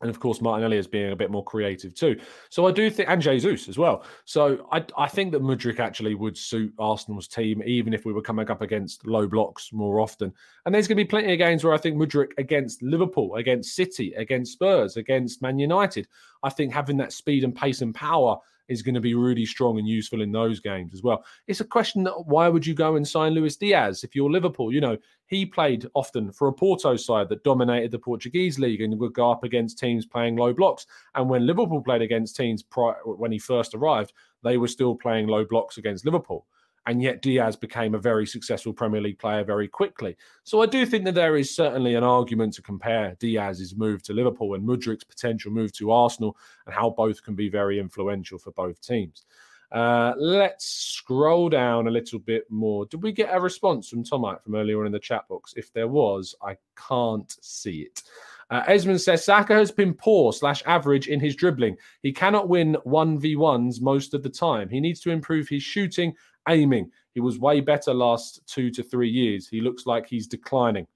[0.02, 2.20] and of course Martinelli is being a bit more creative too.
[2.50, 4.04] So I do think, and Jesus as well.
[4.26, 8.22] So I, I think that Mudryk actually would suit Arsenal's team, even if we were
[8.22, 10.34] coming up against low blocks more often.
[10.66, 13.76] And there's going to be plenty of games where I think Mudryk against Liverpool, against
[13.76, 16.08] City, against Spurs, against Man United.
[16.44, 19.80] I think having that speed and pace and power is going to be really strong
[19.80, 21.24] and useful in those games as well.
[21.48, 24.74] It's a question that why would you go and sign Luis Diaz if you're Liverpool?
[24.74, 29.00] You know, he played often for a Porto side that dominated the Portuguese league and
[29.00, 30.86] would go up against teams playing low blocks.
[31.16, 35.28] And when Liverpool played against teams prior, when he first arrived, they were still playing
[35.28, 36.46] low blocks against Liverpool
[36.88, 40.16] and yet Diaz became a very successful Premier League player very quickly.
[40.44, 44.14] So I do think that there is certainly an argument to compare Diaz's move to
[44.14, 48.52] Liverpool and Mudryk's potential move to Arsenal and how both can be very influential for
[48.52, 49.26] both teams.
[49.70, 52.86] Uh, let's scroll down a little bit more.
[52.86, 55.54] Did we get a response from Tomite from earlier on in the chat box?
[55.58, 56.56] If there was, I
[56.88, 58.02] can't see it.
[58.50, 61.76] Uh, Esmond says Saka has been poor slash average in his dribbling.
[62.02, 64.70] He cannot win 1v1s most of the time.
[64.70, 66.14] He needs to improve his shooting
[66.48, 66.92] aiming.
[67.14, 69.48] He was way better last two to three years.
[69.48, 70.88] He looks like he's declining.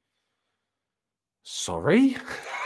[1.43, 2.17] Sorry?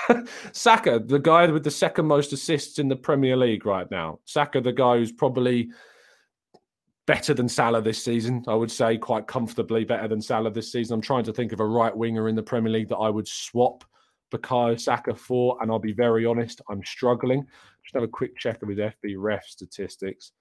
[0.51, 4.19] Saka, the guy with the second most assists in the Premier League right now.
[4.25, 5.69] Saka, the guy who's probably
[7.07, 10.95] better than Salah this season, I would say, quite comfortably better than Salah this season.
[10.95, 13.27] I'm trying to think of a right winger in the Premier League that I would
[13.27, 13.83] swap
[14.31, 17.45] Bukayo Saka for, and I'll be very honest, I'm struggling.
[17.83, 20.31] Just have a quick check of his FB ref statistics.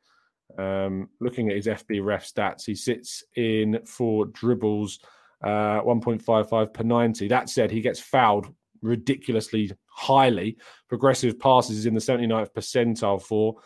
[0.59, 5.01] Um, looking at his FB ref stats, he sits in for dribbles
[5.43, 7.29] uh, 1.55 per 90.
[7.29, 10.57] That said, he gets fouled ridiculously highly.
[10.89, 13.57] Progressive passes is in the 79th percentile for.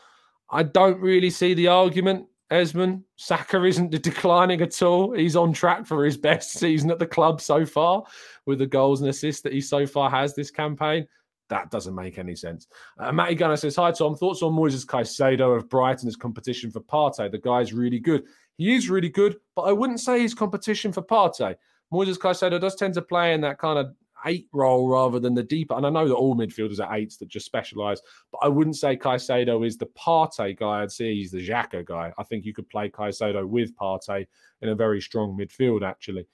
[0.51, 2.27] I don't really see the argument.
[2.51, 5.13] Esmond Saka isn't declining at all.
[5.13, 8.05] He's on track for his best season at the club so far,
[8.47, 11.07] with the goals and assists that he so far has this campaign.
[11.49, 12.67] That doesn't make any sense.
[12.99, 14.15] Uh, Matty Gunner says, Hi, Tom.
[14.15, 17.31] Thoughts on Moises Caicedo of Brighton as competition for Partey?
[17.31, 18.25] The guy's really good.
[18.59, 21.57] He is really good, but I wouldn't say he's competition for Partey.
[21.93, 23.95] Moises Caicedo does tend to play in that kind of
[24.27, 25.75] eight role rather than the deeper.
[25.75, 28.01] And I know that all midfielders are eights that just specialise,
[28.33, 30.83] but I wouldn't say Caicedo is the Partey guy.
[30.83, 32.13] I'd say he's the Xhaka guy.
[32.19, 34.27] I think you could play Caicedo with Partey
[34.61, 36.27] in a very strong midfield, actually.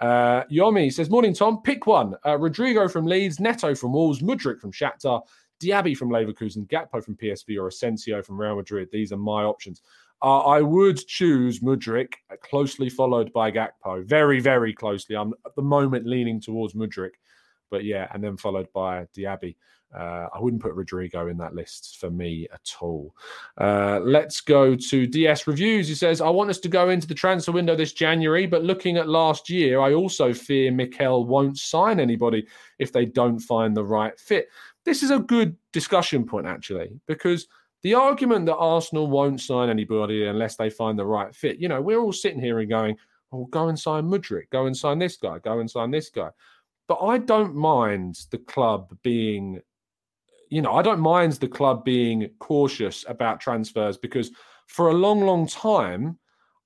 [0.00, 1.60] Uh, Yomi says, Morning, Tom.
[1.62, 2.14] Pick one.
[2.26, 5.22] Uh, Rodrigo from Leeds, Neto from Wolves, Mudryk from Shakhtar,
[5.62, 8.88] Diaby from Leverkusen, Gakpo from PSV, or Asensio from Real Madrid.
[8.90, 9.82] These are my options.
[10.22, 14.04] Uh, I would choose Mudryk, uh, closely followed by Gakpo.
[14.04, 15.16] Very, very closely.
[15.16, 17.12] I'm at the moment leaning towards Mudryk.
[17.70, 19.54] But yeah, and then followed by Diaby.
[19.96, 23.14] Uh, I wouldn't put Rodrigo in that list for me at all.
[23.58, 25.88] Uh, let's go to DS Reviews.
[25.88, 28.96] He says, I want us to go into the transfer window this January, but looking
[28.96, 32.46] at last year, I also fear Mikel won't sign anybody
[32.78, 34.48] if they don't find the right fit.
[34.84, 37.48] This is a good discussion point, actually, because
[37.82, 41.80] the argument that Arsenal won't sign anybody unless they find the right fit, you know,
[41.80, 42.96] we're all sitting here and going,
[43.32, 46.30] oh, go and sign Mudryk, go and sign this guy, go and sign this guy.
[46.88, 49.60] But I don't mind the club being,
[50.50, 54.32] you know, I don't mind the club being cautious about transfers because
[54.66, 56.18] for a long, long time,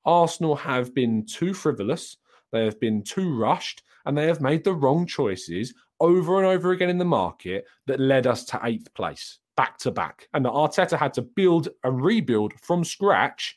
[0.05, 2.17] Arsenal have been too frivolous,
[2.51, 6.73] they have been too rushed, and they have made the wrong choices over and over
[6.73, 10.29] again in the market that led us to eighth place back to back.
[10.35, 13.57] And that Arteta had to build and rebuild from scratch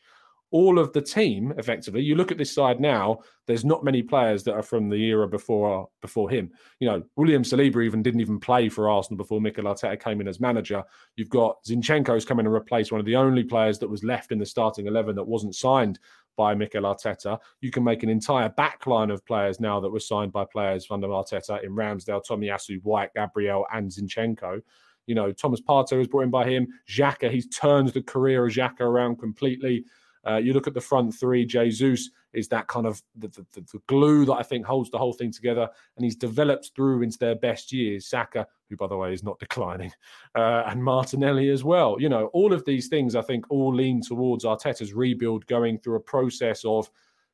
[0.52, 2.02] all of the team effectively.
[2.02, 5.28] You look at this side now, there's not many players that are from the era
[5.28, 6.52] before before him.
[6.80, 10.28] You know, William Saliba even didn't even play for Arsenal before Mikel Arteta came in
[10.28, 10.84] as manager.
[11.16, 14.40] You've got Zinchenko's coming to replace one of the only players that was left in
[14.40, 16.00] the starting 11 that wasn't signed
[16.38, 17.40] by Mikel Arteta.
[17.62, 21.08] You can make an entire backline of players now that were signed by players under
[21.08, 24.62] Arteta in Ramsdale, Tomiyasu, White, Gabriel, and Zinchenko.
[25.08, 26.68] You know, Thomas Partey was brought in by him.
[26.88, 29.86] Xhaka, he's turned the career of Xhaka around completely.
[30.28, 33.82] Uh, you look at the front three, Jesus is that kind of the, the, the,
[33.88, 35.70] glue that I think holds the whole thing together.
[35.96, 38.08] And he's developed through into their best years.
[38.08, 39.92] Saka, who, by the way, is not declining,
[40.36, 41.98] uh, and Martinelli as well.
[42.00, 45.96] You know, all of these things I think all lean towards Arteta's rebuild going through
[45.96, 46.90] a process of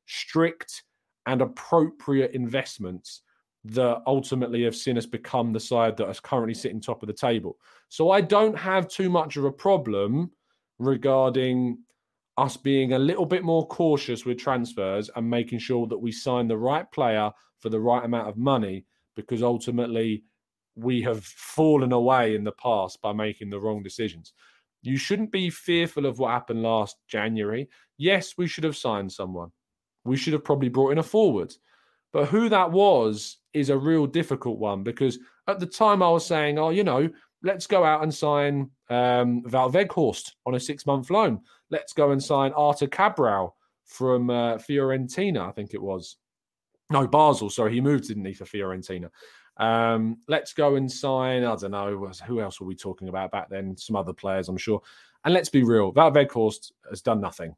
[0.06, 0.84] strict
[1.26, 3.22] and appropriate investments
[3.64, 7.14] that ultimately have seen us become the side that is currently sitting top of the
[7.14, 7.56] table.
[7.88, 10.30] So I don't have too much of a problem
[10.78, 11.78] regarding
[12.36, 16.48] us being a little bit more cautious with transfers and making sure that we sign
[16.48, 20.24] the right player for the right amount of money because ultimately
[20.76, 24.32] we have fallen away in the past by making the wrong decisions.
[24.82, 27.68] You shouldn't be fearful of what happened last January.
[27.96, 29.50] Yes, we should have signed someone.
[30.04, 31.54] We should have probably brought in a forward.
[32.12, 35.18] But who that was is a real difficult one because
[35.48, 37.08] at the time I was saying, oh, you know,
[37.44, 41.40] let's go out and sign um, Wout Weghorst on a six month loan.
[41.70, 43.54] Let's go and sign Arthur Cabral
[43.84, 46.16] from uh, Fiorentina, I think it was.
[46.90, 47.50] No, Basel.
[47.50, 49.10] Sorry, he moved, didn't he, for Fiorentina?
[49.58, 53.48] Um, let's go and sign, I don't know, who else were we talking about back
[53.48, 53.76] then?
[53.76, 54.80] Some other players, I'm sure.
[55.24, 57.54] And let's be real, Wout Weghorst has done nothing.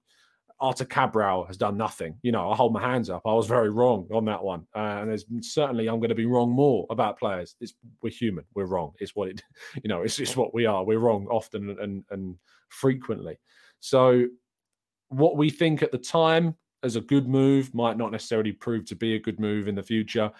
[0.58, 2.16] Arthur Cabral has done nothing.
[2.22, 3.22] You know, I hold my hands up.
[3.26, 6.26] I was very wrong on that one, uh, and there's certainly I'm going to be
[6.26, 7.56] wrong more about players.
[7.60, 8.44] It's, we're human.
[8.54, 8.92] We're wrong.
[8.98, 9.42] It's what it,
[9.82, 10.02] you know.
[10.02, 10.84] It's just what we are.
[10.84, 12.36] We're wrong often and and
[12.68, 13.38] frequently.
[13.80, 14.26] So,
[15.08, 18.96] what we think at the time as a good move might not necessarily prove to
[18.96, 20.30] be a good move in the future.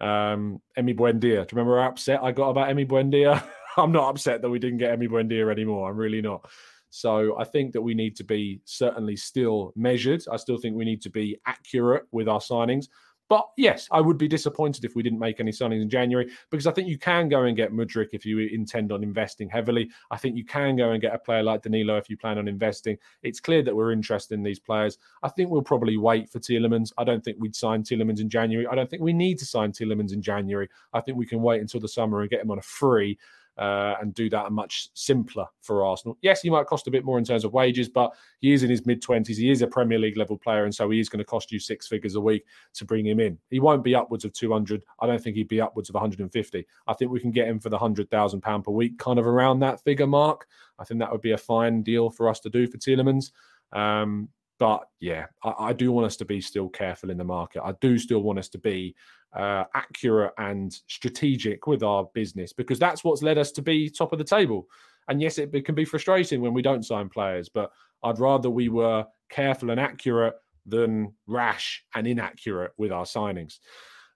[0.00, 1.20] Um, Emi Buendia.
[1.20, 3.42] Do you remember how upset I got about Emi Buendia?
[3.76, 5.88] I'm not upset that we didn't get Emi Buendia anymore.
[5.88, 6.50] I'm really not.
[6.94, 10.22] So I think that we need to be certainly still measured.
[10.30, 12.88] I still think we need to be accurate with our signings.
[13.30, 16.66] But yes, I would be disappointed if we didn't make any signings in January because
[16.66, 19.88] I think you can go and get Mudryk if you intend on investing heavily.
[20.10, 22.46] I think you can go and get a player like Danilo if you plan on
[22.46, 22.98] investing.
[23.22, 24.98] It's clear that we're interested in these players.
[25.22, 26.92] I think we'll probably wait for Tielemans.
[26.98, 28.66] I don't think we'd sign Tielemans in January.
[28.66, 30.68] I don't think we need to sign Tielemans in January.
[30.92, 33.18] I think we can wait until the summer and get him on a free
[33.58, 36.16] uh, and do that a much simpler for Arsenal.
[36.22, 38.70] Yes, he might cost a bit more in terms of wages, but he is in
[38.70, 39.36] his mid 20s.
[39.36, 41.58] He is a Premier League level player, and so he is going to cost you
[41.58, 43.38] six figures a week to bring him in.
[43.50, 44.82] He won't be upwards of 200.
[45.00, 46.66] I don't think he'd be upwards of 150.
[46.86, 49.82] I think we can get him for the £100,000 per week, kind of around that
[49.82, 50.46] figure mark.
[50.78, 53.32] I think that would be a fine deal for us to do for Tielemans.
[53.72, 54.28] Um,
[54.62, 57.62] but yeah, I, I, do want us to be still careful in the market.
[57.64, 58.94] I do still want us to be
[59.36, 64.12] uh, accurate and strategic with our business because that's what's led us to be top
[64.12, 64.68] of the table.
[65.08, 67.72] And yes, it, it can be frustrating when we don't sign players, but
[68.04, 73.58] I'd rather we were careful and accurate than rash and inaccurate with our signings.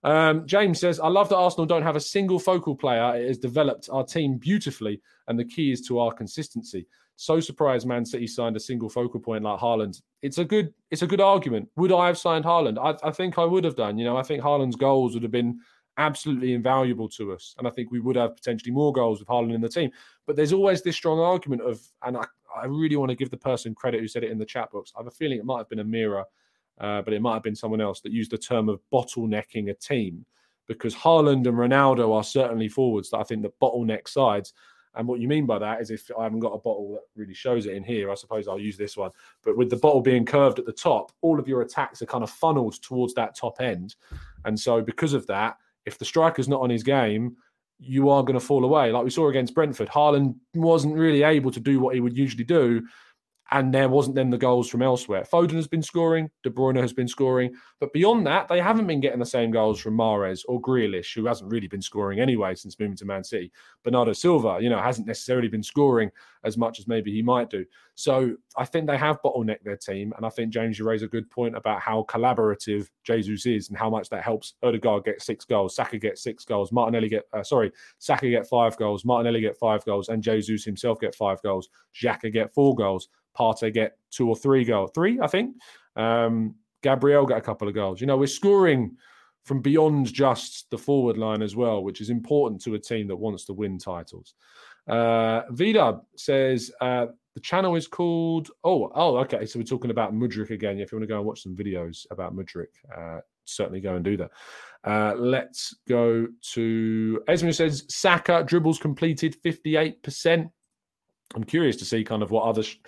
[0.07, 3.16] Um, James says, I love that Arsenal don't have a single focal player.
[3.16, 6.87] It has developed our team beautifully, and the key is to our consistency.
[7.16, 10.01] So surprised Man City signed a single focal point like Haaland.
[10.23, 11.69] It's a good it's a good argument.
[11.75, 12.79] Would I have signed Haaland?
[12.79, 13.99] I, I think I would have done.
[13.99, 15.59] You know, I think Haaland's goals would have been
[15.99, 17.55] absolutely invaluable to us.
[17.59, 19.90] And I think we would have potentially more goals with Haaland in the team.
[20.27, 23.37] But there's always this strong argument of, and I, I really want to give the
[23.37, 24.92] person credit who said it in the chat box.
[24.95, 26.25] I have a feeling it might have been Amira,
[26.81, 29.75] uh, but it might have been someone else that used the term of bottlenecking a
[29.75, 30.25] team
[30.67, 34.53] because Haaland and Ronaldo are certainly forwards that I think that bottleneck sides.
[34.95, 37.35] And what you mean by that is if I haven't got a bottle that really
[37.35, 39.11] shows it in here, I suppose I'll use this one.
[39.45, 42.25] But with the bottle being curved at the top, all of your attacks are kind
[42.25, 43.95] of funneled towards that top end.
[44.45, 47.37] And so because of that, if the striker's not on his game,
[47.79, 48.91] you are going to fall away.
[48.91, 52.45] Like we saw against Brentford, Haaland wasn't really able to do what he would usually
[52.45, 52.83] do.
[53.50, 55.22] And there wasn't then the goals from elsewhere.
[55.22, 59.01] Foden has been scoring, De Bruyne has been scoring, but beyond that, they haven't been
[59.01, 62.78] getting the same goals from Mahrez or Grealish, who hasn't really been scoring anyway since
[62.78, 63.53] moving to Man City.
[63.84, 66.11] Bernardo Silva, you know, hasn't necessarily been scoring
[66.44, 67.64] as much as maybe he might do.
[67.94, 71.09] So I think they have bottlenecked their team, and I think James, you raise a
[71.09, 75.44] good point about how collaborative Jesus is and how much that helps Odegaard get six
[75.44, 79.57] goals, Saka get six goals, Martinelli get uh, sorry, Saka get five goals, Martinelli get
[79.57, 83.09] five goals, and Jesus himself get five goals, Xhaka get four goals.
[83.37, 84.91] Partey get two or three goals.
[84.95, 85.57] Three, I think.
[85.95, 88.01] Um, Gabriel got a couple of goals.
[88.01, 88.97] You know, we're scoring
[89.45, 93.16] from beyond just the forward line as well, which is important to a team that
[93.16, 94.34] wants to win titles.
[94.89, 98.51] Uh, Vida says uh, the channel is called.
[98.64, 99.47] Oh, oh, okay.
[99.47, 100.78] So we're talking about Mudryk again.
[100.78, 102.66] If you want to go and watch some videos about Mudryk,
[102.97, 104.30] uh, certainly go and do that.
[104.84, 110.51] Uh, let's go to Esme says Saka dribbles completed 58%.
[111.34, 112.78] I'm curious to see kind of what other sh-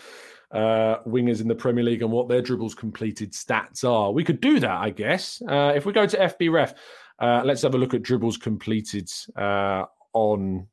[0.51, 4.13] uh, wingers in the Premier League and what their dribbles completed stats are.
[4.13, 5.43] We could do that, I guess.
[5.49, 6.75] Uh, if we go to FBref,
[7.19, 10.67] uh, let's have a look at dribbles completed uh, on.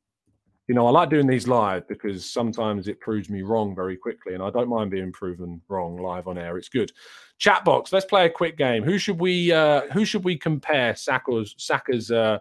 [0.67, 4.33] You know, I like doing these live because sometimes it proves me wrong very quickly,
[4.33, 6.57] and I don't mind being proven wrong live on air.
[6.57, 6.91] It's good.
[7.37, 7.93] Chat box.
[7.93, 8.81] Let's play a quick game.
[8.81, 9.51] Who should we?
[9.51, 12.39] Uh, who should we compare Saka's Saka's uh,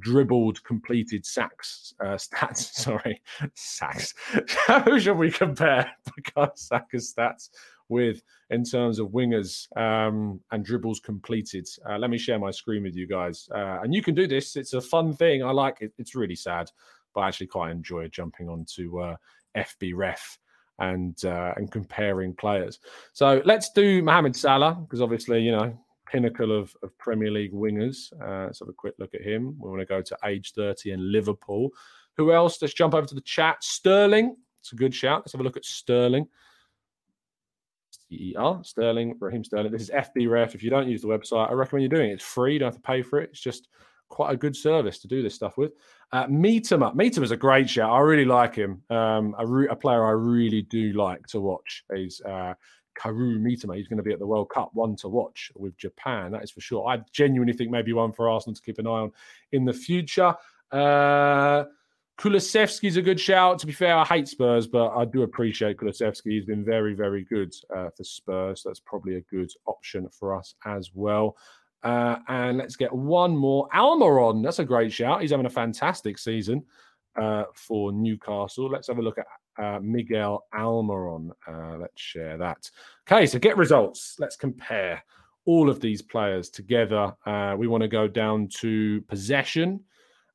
[0.00, 2.72] dribbled completed sacks uh, stats.
[2.72, 3.20] Sorry,
[3.54, 4.14] sacks.
[4.84, 5.90] Who should we compare
[6.54, 7.50] Saka's stats
[7.88, 11.66] with in terms of wingers um, and dribbles completed?
[11.88, 14.56] Uh, let me share my screen with you guys, uh, and you can do this.
[14.56, 15.42] It's a fun thing.
[15.42, 15.92] I like it.
[15.98, 16.70] It's really sad,
[17.14, 19.16] but I actually quite enjoy jumping onto uh,
[19.56, 20.38] FBref
[20.78, 22.80] and uh, and comparing players.
[23.12, 28.12] So let's do Mohamed Salah because obviously you know pinnacle of, of Premier League wingers.
[28.20, 29.56] Uh, let's have a quick look at him.
[29.58, 31.70] We want to go to age 30 in Liverpool.
[32.16, 32.60] Who else?
[32.60, 33.62] Let's jump over to the chat.
[33.62, 34.36] Sterling.
[34.60, 35.22] It's a good shout.
[35.22, 36.26] Let's have a look at Sterling.
[38.08, 39.72] C-E-R, Sterling, Raheem Sterling.
[39.72, 40.54] This is FBref.
[40.54, 42.14] If you don't use the website, I recommend you doing it.
[42.14, 42.54] It's free.
[42.54, 43.30] You don't have to pay for it.
[43.30, 43.68] It's just
[44.08, 45.72] quite a good service to do this stuff with.
[46.12, 47.90] Uh, Mitoma is a great shout.
[47.90, 48.82] I really like him.
[48.90, 51.84] Um, a, re- a, player I really do like to watch.
[51.92, 52.54] He's uh,
[52.94, 53.76] Kaoru Mitoma.
[53.76, 56.32] He's going to be at the World Cup, one to watch with Japan.
[56.32, 56.86] That is for sure.
[56.88, 59.12] I genuinely think maybe one for Arsenal to keep an eye on
[59.52, 60.34] in the future.
[60.70, 61.64] Uh,
[62.18, 63.58] Kulusevski's a good shout.
[63.58, 66.30] To be fair, I hate Spurs, but I do appreciate Kulusevski.
[66.30, 68.62] He's been very, very good uh, for Spurs.
[68.64, 71.36] That's probably a good option for us as well.
[71.82, 73.68] Uh, and let's get one more.
[73.74, 75.20] Almiron, that's a great shout.
[75.20, 76.64] He's having a fantastic season
[77.20, 78.70] uh, for Newcastle.
[78.70, 79.26] Let's have a look at
[79.58, 81.30] uh, Miguel Almiron.
[81.46, 82.70] Uh, let's share that.
[83.10, 84.16] Okay, so get results.
[84.18, 85.02] Let's compare
[85.46, 87.14] all of these players together.
[87.26, 89.80] Uh, we want to go down to possession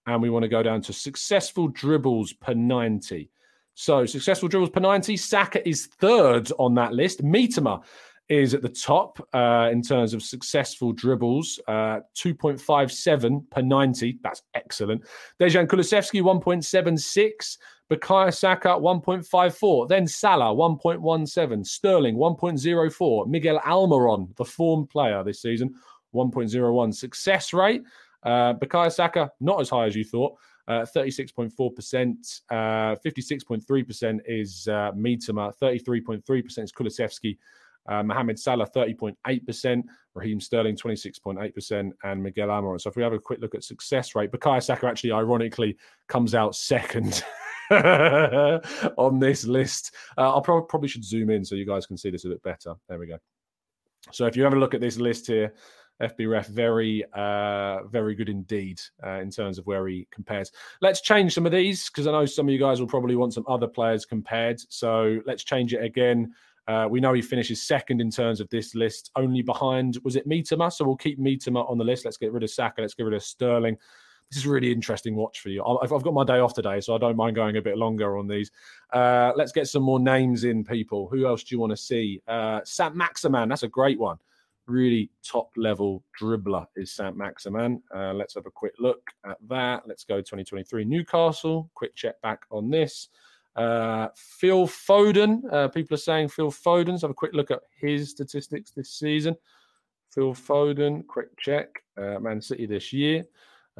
[0.05, 3.29] and we want to go down to successful dribbles per 90.
[3.75, 5.15] So, successful dribbles per 90.
[5.17, 7.23] Saka is third on that list.
[7.23, 7.81] Mitoma
[8.27, 14.19] is at the top uh, in terms of successful dribbles, uh, 2.57 per 90.
[14.21, 15.03] That's excellent.
[15.39, 17.57] Dejan Kulusevski, 1.76.
[17.89, 19.87] Bukayo Saka, 1.54.
[19.87, 21.65] Then Salah, 1.17.
[21.65, 23.27] Sterling, 1.04.
[23.27, 25.73] Miguel Almiron, the form player this season,
[26.13, 26.93] 1.01.
[26.93, 27.83] Success rate,
[28.23, 28.53] uh,
[28.89, 30.35] Saka, not as high as you thought.
[30.67, 37.39] Uh, 36.4%, uh, 56.3% is uh, Mitoma, 33.3% is Kulusevski,
[37.87, 39.83] uh, Mohamed Salah, 30.8%,
[40.13, 42.79] Raheem Sterling, 26.8%, and Miguel Almiron.
[42.79, 45.75] So if we have a quick look at success rate, Bukayo Saka actually, ironically,
[46.07, 47.23] comes out second.
[48.97, 49.93] on this list.
[50.17, 52.43] Uh, I pro- probably should zoom in so you guys can see this a bit
[52.43, 52.75] better.
[52.87, 53.17] There we go.
[54.11, 55.53] So if you have a look at this list here,
[56.01, 60.51] FBref very, uh, very good indeed uh, in terms of where he compares.
[60.81, 63.33] Let's change some of these because I know some of you guys will probably want
[63.33, 64.61] some other players compared.
[64.69, 66.33] So let's change it again.
[66.67, 70.29] Uh, we know he finishes second in terms of this list, only behind, was it
[70.29, 70.71] Mitoma?
[70.71, 72.05] So we'll keep Mitoma on the list.
[72.05, 72.81] Let's get rid of Saka.
[72.81, 73.77] Let's get rid of Sterling.
[74.29, 75.63] This is a really interesting watch for you.
[75.63, 78.17] I've, I've got my day off today, so I don't mind going a bit longer
[78.17, 78.51] on these.
[78.93, 81.07] Uh, let's get some more names in, people.
[81.07, 82.21] Who else do you want to see?
[82.27, 84.17] Uh, Saint-Maximin, that's a great one.
[84.67, 87.81] Really top level dribbler is Saint-Maximin.
[87.93, 89.87] Uh, let's have a quick look at that.
[89.87, 91.71] Let's go 2023 Newcastle.
[91.73, 93.09] Quick check back on this.
[93.55, 95.41] Uh, Phil Foden.
[95.51, 97.01] Uh, people are saying Phil Foden.
[97.01, 99.35] Have a quick look at his statistics this season.
[100.11, 101.83] Phil Foden, quick check.
[101.97, 103.25] Uh, Man City this year.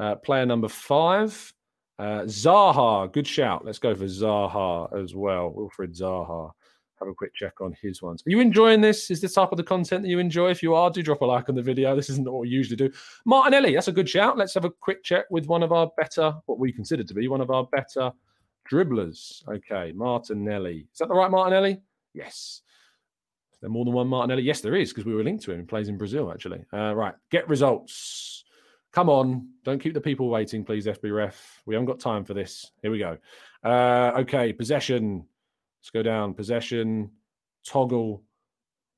[0.00, 1.52] Uh, player number five,
[1.98, 3.12] uh, Zaha.
[3.12, 3.66] Good shout.
[3.66, 5.52] Let's go for Zaha as well.
[5.54, 6.52] Wilfried Zaha.
[6.98, 8.22] Have a quick check on his ones.
[8.26, 9.10] Are you enjoying this?
[9.10, 10.50] Is this type of the content that you enjoy?
[10.50, 11.94] If you are, do drop a like on the video.
[11.94, 12.90] This isn't what we usually do.
[13.26, 14.38] Martinelli, that's a good shout.
[14.38, 17.28] Let's have a quick check with one of our better, what we consider to be
[17.28, 18.10] one of our better
[18.70, 19.46] dribblers.
[19.48, 20.86] Okay, Martinelli.
[20.92, 21.80] Is that the right Martinelli?
[22.14, 22.62] Yes.
[23.60, 24.42] there more than one Martinelli?
[24.44, 25.60] Yes, there is because we were linked to him.
[25.60, 26.64] He plays in Brazil actually.
[26.72, 28.44] Uh, right, get results.
[28.92, 31.34] Come on, don't keep the people waiting, please, FBref.
[31.64, 32.72] We haven't got time for this.
[32.82, 33.18] Here we go.
[33.62, 35.26] Uh, okay, possession.
[35.80, 36.34] Let's go down.
[36.34, 37.10] Possession,
[37.64, 38.24] toggle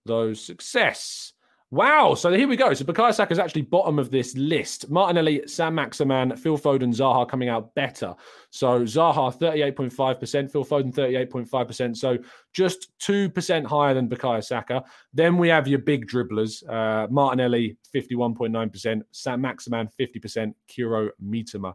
[0.07, 1.35] those success.
[1.73, 2.13] Wow.
[2.13, 2.75] So here we go.
[2.75, 4.91] So Bukayo Saka is actually bottom of this list.
[4.91, 8.15] Martinelli, Saint-Maximin, Phil Foden, Zaha coming out better.
[8.51, 11.97] So Zaha 38.5%, Phil Foden 38.5%.
[11.97, 12.19] So
[12.53, 14.85] just 2% higher than Bukayo Saka.
[15.15, 16.63] Then we have your big dribblers.
[16.69, 21.73] Uh, Martinelli 51.9%, Saint-Maximin 50%, Kaoru Mitoma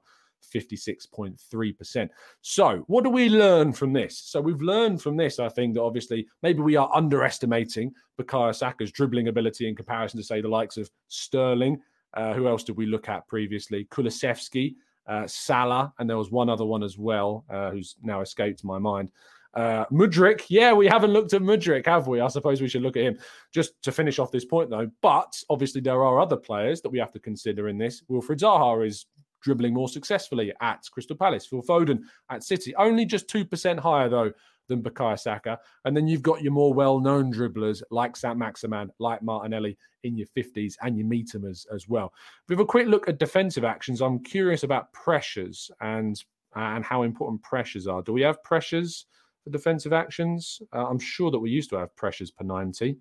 [0.54, 2.10] 56.3%.
[2.42, 4.18] So, what do we learn from this?
[4.20, 8.92] So, we've learned from this, I think, that obviously maybe we are underestimating Bukayo Saka's
[8.92, 11.80] dribbling ability in comparison to, say, the likes of Sterling.
[12.14, 13.86] Uh, who else did we look at previously?
[13.92, 14.76] Kulusevski,
[15.08, 18.80] uh, Salah, and there was one other one as well uh, who's now escaped my
[18.80, 19.12] mind.
[19.54, 22.22] Uh, Mudryk, yeah, we haven't looked at Mudryk, have we?
[22.22, 23.18] I suppose we should look at him
[23.52, 24.90] just to finish off this point, though.
[25.02, 28.04] But obviously, there are other players that we have to consider in this.
[28.10, 29.08] Wilfried Zaha is
[29.48, 31.46] dribbling more successfully at Crystal Palace.
[31.46, 34.34] Phil Foden at City, only just 2% higher, though,
[34.68, 35.58] than Bukayo Saka.
[35.86, 40.76] And then you've got your more well-known dribblers like Saint-Maximin, like Martinelli in your 50s
[40.82, 42.12] and your Mitomas as as well.
[42.50, 46.22] We have a quick look at defensive actions, I'm curious about pressures and
[46.56, 48.02] and how important pressures are.
[48.02, 49.06] Do we have pressures
[49.44, 50.62] for defensive actions?
[50.74, 52.98] Uh, I'm sure that we used to have pressures per 90.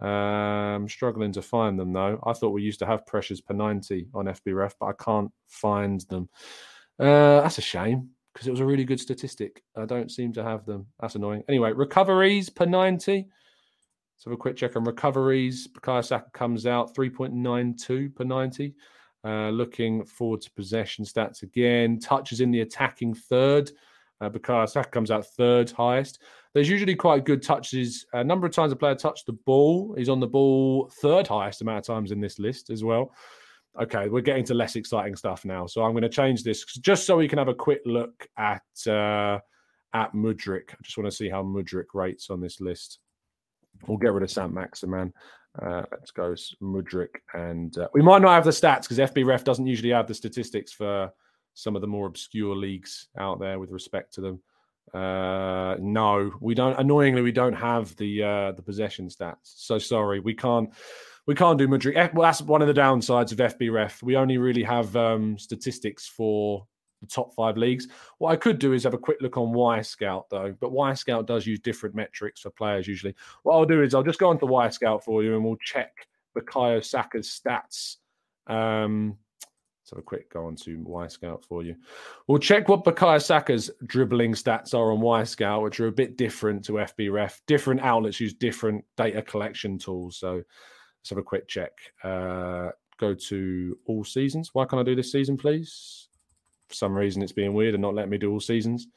[0.00, 2.22] Um, struggling to find them though.
[2.24, 6.00] I thought we used to have pressures per 90 on FBref, but I can't find
[6.02, 6.28] them.
[7.00, 9.64] Uh, that's a shame because it was a really good statistic.
[9.76, 10.86] I don't seem to have them.
[11.00, 11.42] That's annoying.
[11.48, 13.26] Anyway, recoveries per 90.
[14.18, 15.66] Let's have a quick check on recoveries.
[15.68, 18.74] Bukayo Saka comes out 3.92 per 90.
[19.24, 21.98] Uh, looking forward to possession stats again.
[21.98, 23.70] Touches in the attacking third.
[24.20, 26.20] Uh, Bukayo Saka comes out third highest.
[26.54, 28.06] There's usually quite good touches.
[28.12, 29.94] A number of times a player touched the ball.
[29.96, 33.12] He's on the ball third highest amount of times in this list as well.
[33.80, 35.66] Okay, we're getting to less exciting stuff now.
[35.66, 38.62] So I'm going to change this just so we can have a quick look at
[38.86, 39.38] uh,
[39.94, 40.72] at Mudryk.
[40.72, 42.98] I just want to see how Mudryk rates on this list.
[43.86, 45.12] We'll get rid of Saint-Maximin.
[45.62, 49.66] Uh, let's go Mudryk, and uh, we might not have the stats because FBref doesn't
[49.66, 51.10] usually have the statistics for
[51.54, 54.40] some of the more obscure leagues out there with respect to them.
[54.94, 56.78] Uh, no, we don't.
[56.78, 59.36] Annoyingly, we don't have the uh, the possession stats.
[59.42, 60.70] So sorry, we can't
[61.26, 62.14] we can't do Mudryk.
[62.14, 64.02] Well, that's one of the downsides of FBref.
[64.02, 66.66] We only really have um, statistics for
[67.00, 67.88] the top five leagues.
[68.18, 71.26] What I could do is have a quick look on Wyscout though, but Y Wyscout
[71.26, 73.14] does use different metrics for players usually.
[73.42, 75.92] What I'll do is I'll just go onto Y Wyscout for you and we'll check
[76.34, 77.96] the Bukayo Saka's stats.
[78.46, 79.18] Um,
[79.88, 81.74] Let's have a quick go on to Y Wyscout for you.
[82.26, 86.18] We'll check what Bukayo Saka's dribbling stats are on Y Wyscout, which are a bit
[86.18, 87.40] different to FBref.
[87.46, 90.18] Different outlets use different data collection tools.
[90.18, 90.42] So
[91.00, 91.72] let's have a quick check.
[92.04, 92.68] Uh,
[92.98, 94.50] go to all seasons.
[94.52, 96.08] Why can't I do this season, please?
[96.68, 98.88] For some reason, it's being weird and not letting me do all seasons.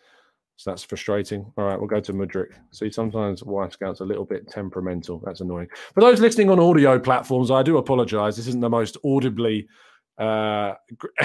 [0.57, 1.49] So that's frustrating.
[1.57, 2.51] All right, we'll go to Mudryk.
[2.71, 5.21] See, sometimes Wyscout's a little bit temperamental.
[5.25, 5.69] That's annoying.
[5.93, 8.35] For those listening on audio platforms, I do apologize.
[8.35, 9.69] This isn't the most audibly
[10.17, 10.73] uh,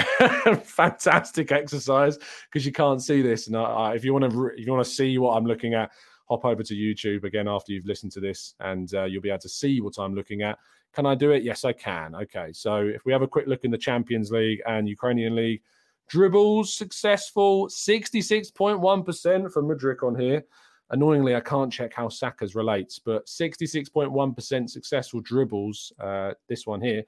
[0.63, 2.17] fantastic exercise
[2.49, 3.47] because you can't see this.
[3.47, 5.91] And uh, if you want to, if you want to see what I'm looking at,
[6.27, 9.39] hop over to YouTube again after you've listened to this, and uh, you'll be able
[9.39, 10.57] to see what I'm looking at.
[10.93, 11.43] Can I do it?
[11.43, 12.15] Yes, I can.
[12.15, 15.61] Okay, so if we have a quick look in the Champions League and Ukrainian League,
[16.07, 20.43] dribbles successful, 66.1% for Mudryk on here.
[20.89, 25.91] Annoyingly, I can't check how Saka's relates, but 66.1% successful dribbles.
[25.99, 27.03] Uh, this one here.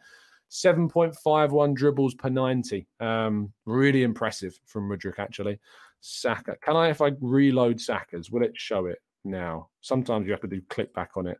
[0.50, 2.88] 7.51 dribbles per 90.
[3.00, 5.60] Um, really impressive from Mudryk, actually.
[6.02, 6.56] Saka.
[6.62, 9.70] Can I, if I reload Saka's, will it show it now?
[9.82, 11.38] Sometimes you have to do click back on it.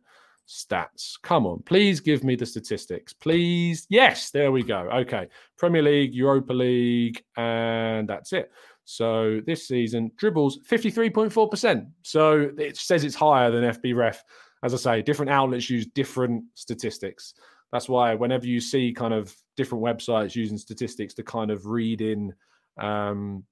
[0.48, 1.12] Stats.
[1.22, 1.62] Come on.
[1.62, 3.12] Please give me the statistics.
[3.12, 3.86] Please.
[3.88, 4.88] Yes, there we go.
[4.92, 5.28] Okay.
[5.56, 8.50] Premier League, Europa League, and that's it.
[8.84, 11.86] So this season, dribbles 53.4%.
[12.02, 14.16] So it says it's higher than FBref.
[14.64, 17.34] As I say, different outlets use different statistics.
[17.72, 22.00] That's why whenever you see kind of different websites using statistics to kind of read
[22.00, 22.34] in,
[22.78, 23.44] um,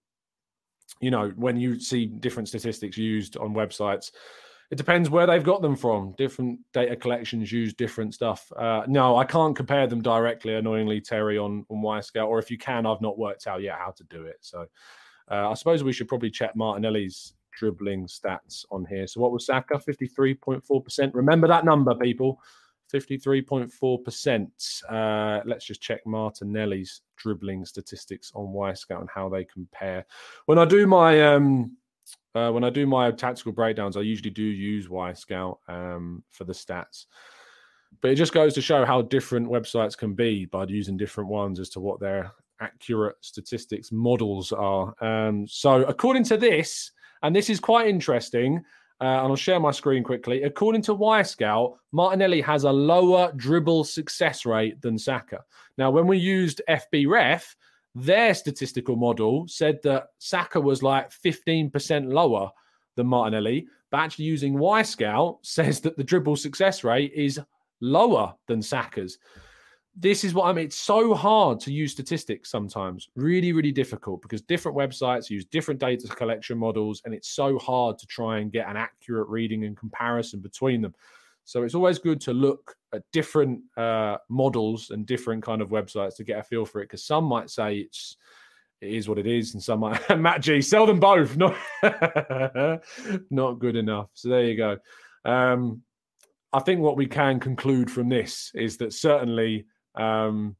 [1.00, 4.10] you know, when you see different statistics used on websites,
[4.70, 6.14] it depends where they've got them from.
[6.18, 8.50] Different data collections use different stuff.
[8.56, 12.26] Uh, no, I can't compare them directly, annoyingly, Terry, on, on Wyscout.
[12.26, 14.36] Or if you can, I've not worked out yet how to do it.
[14.40, 14.66] So
[15.30, 19.06] uh, I suppose we should probably check Martinelli's dribbling stats on here.
[19.06, 19.74] So what was Saka?
[19.74, 21.14] 53.4%.
[21.14, 22.40] Remember that number, people.
[22.92, 24.82] 53.4%.
[24.88, 30.04] Uh, let's just check Martinelli's dribbling statistics on Wyscout and how they compare.
[30.46, 31.76] When I do my um,
[32.34, 36.52] uh, when I do my tactical breakdowns, I usually do use Wyscout um, for the
[36.52, 37.06] stats.
[38.00, 41.58] But it just goes to show how different websites can be by using different ones
[41.58, 42.30] as to what their
[42.60, 44.94] accurate statistics models are.
[45.02, 48.62] Um, so, according to this, and this is quite interesting,
[49.00, 50.42] uh, and I'll share my screen quickly.
[50.42, 55.44] According to Wyscout, Martinelli has a lower dribble success rate than Saka.
[55.76, 57.54] Now, when we used FBref,
[57.94, 62.50] their statistical model said that Saka was like 15% lower
[62.96, 67.40] than Martinelli, but actually using Wyscout says that the dribble success rate is
[67.80, 69.18] lower than Saka's.
[70.00, 70.66] This is what I mean.
[70.66, 75.80] It's so hard to use statistics sometimes, really, really difficult because different websites use different
[75.80, 79.76] data collection models, and it's so hard to try and get an accurate reading and
[79.76, 80.94] comparison between them.
[81.44, 86.14] So it's always good to look at different uh, models and different kind of websites
[86.16, 88.16] to get a feel for it because some might say it's
[88.80, 91.36] it is what it is, and some might Matt G sell them both.
[91.38, 91.56] Not
[93.30, 94.10] not good enough.
[94.14, 94.76] So there you go.
[95.24, 95.82] Um,
[96.52, 99.66] I think what we can conclude from this is that certainly,
[99.98, 100.56] um,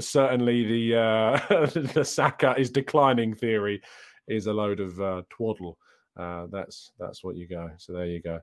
[0.00, 3.82] certainly the uh, the Saka is declining theory
[4.28, 5.78] is a load of uh, twaddle.
[6.16, 7.70] Uh, that's that's what you go.
[7.78, 8.40] So there you go.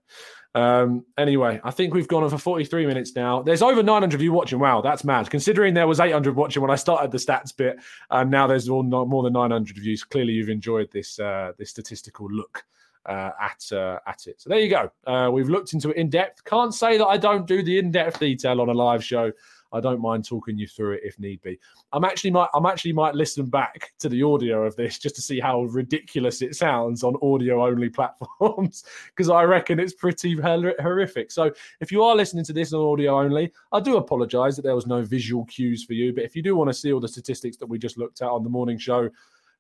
[0.53, 3.41] Um, anyway, I think we've gone on for 43 minutes now.
[3.41, 4.59] There's over 900 of you watching.
[4.59, 5.29] Wow, that's mad.
[5.29, 7.77] Considering there was 800 watching when I started the stats bit,
[8.09, 10.03] and now there's more, more than 900 views.
[10.05, 12.63] Clearly, you've enjoyed this uh, this statistical look
[13.05, 14.41] uh, at uh, at it.
[14.41, 14.89] So there you go.
[15.05, 16.45] Uh, we've looked into it in depth.
[16.45, 19.33] Can't say that I don't do the in depth detail on a live show.
[19.75, 21.59] I don't mind talking you through it if need be.
[21.91, 25.21] I'm actually might I'm actually might listen back to the audio of this just to
[25.21, 31.31] see how ridiculous it sounds on audio only platforms because I reckon it's pretty horrific.
[31.31, 31.51] So
[31.81, 34.87] if you are listening to this on audio only, I do apologise that there was
[34.87, 36.13] no visual cues for you.
[36.13, 38.29] But if you do want to see all the statistics that we just looked at
[38.29, 39.09] on the morning show,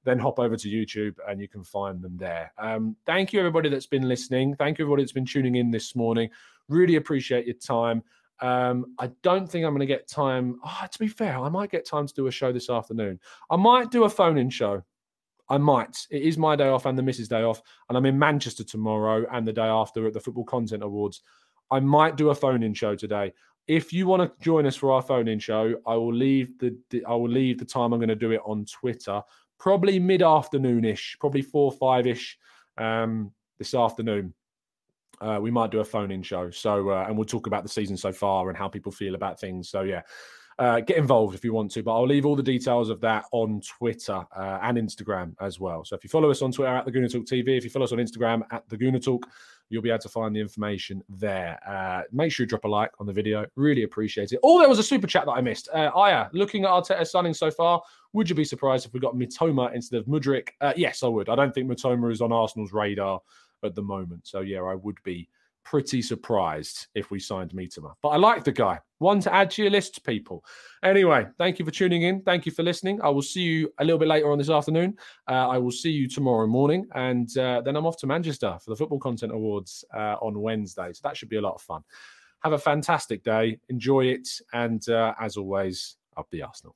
[0.05, 2.53] then hop over to YouTube and you can find them there.
[2.57, 4.55] Um, thank you, everybody that's been listening.
[4.55, 6.29] Thank you, everybody that's been tuning in this morning.
[6.69, 8.03] Really appreciate your time.
[8.41, 10.59] Um, I don't think I'm going to get time.
[10.63, 13.19] Oh, to be fair, I might get time to do a show this afternoon.
[13.49, 14.83] I might do a phone in show.
[15.47, 15.95] I might.
[16.09, 19.25] It is my day off and the missus' day off, and I'm in Manchester tomorrow
[19.31, 21.21] and the day after at the Football Content Awards.
[21.71, 23.33] I might do a phone in show today.
[23.67, 26.77] If you want to join us for our phone in show, I will leave the,
[26.89, 29.21] the I will leave the time I'm going to do it on Twitter
[29.59, 32.37] probably mid afternoonish, probably four five ish
[32.77, 34.33] um, this afternoon.
[35.21, 36.49] Uh, we might do a phone in show.
[36.49, 39.39] So, uh, and we'll talk about the season so far and how people feel about
[39.39, 39.69] things.
[39.69, 40.01] So, yeah,
[40.57, 41.83] uh, get involved if you want to.
[41.83, 45.83] But I'll leave all the details of that on Twitter uh, and Instagram as well.
[45.85, 47.85] So, if you follow us on Twitter at the Gooner Talk TV, if you follow
[47.85, 49.27] us on Instagram at the Gooner Talk,
[49.69, 51.59] you'll be able to find the information there.
[51.67, 53.45] Uh, make sure you drop a like on the video.
[53.55, 54.39] Really appreciate it.
[54.43, 55.69] Oh, there was a super chat that I missed.
[55.73, 57.81] Uh, Aya, looking at Arteta's signing so far,
[58.13, 60.49] would you be surprised if we got Mitoma instead of Mudryk?
[60.61, 61.29] Uh, yes, I would.
[61.29, 63.21] I don't think Mitoma is on Arsenal's radar
[63.65, 64.27] at the moment.
[64.27, 65.29] So, yeah, I would be
[65.65, 67.93] pretty surprised if we signed Mitoma.
[68.01, 68.79] But I like the guy.
[68.99, 70.45] One to add to your list, people.
[70.83, 72.21] Anyway, thank you for tuning in.
[72.21, 73.01] Thank you for listening.
[73.01, 74.95] I will see you a little bit later on this afternoon.
[75.27, 76.85] Uh, I will see you tomorrow morning.
[76.93, 80.93] And uh, then I'm off to Manchester for the Football Content Awards uh, on Wednesday.
[80.93, 81.81] So that should be a lot of fun.
[82.43, 83.57] Have a fantastic day.
[83.69, 84.29] Enjoy it.
[84.53, 86.75] And uh, as always, up the Arsenal.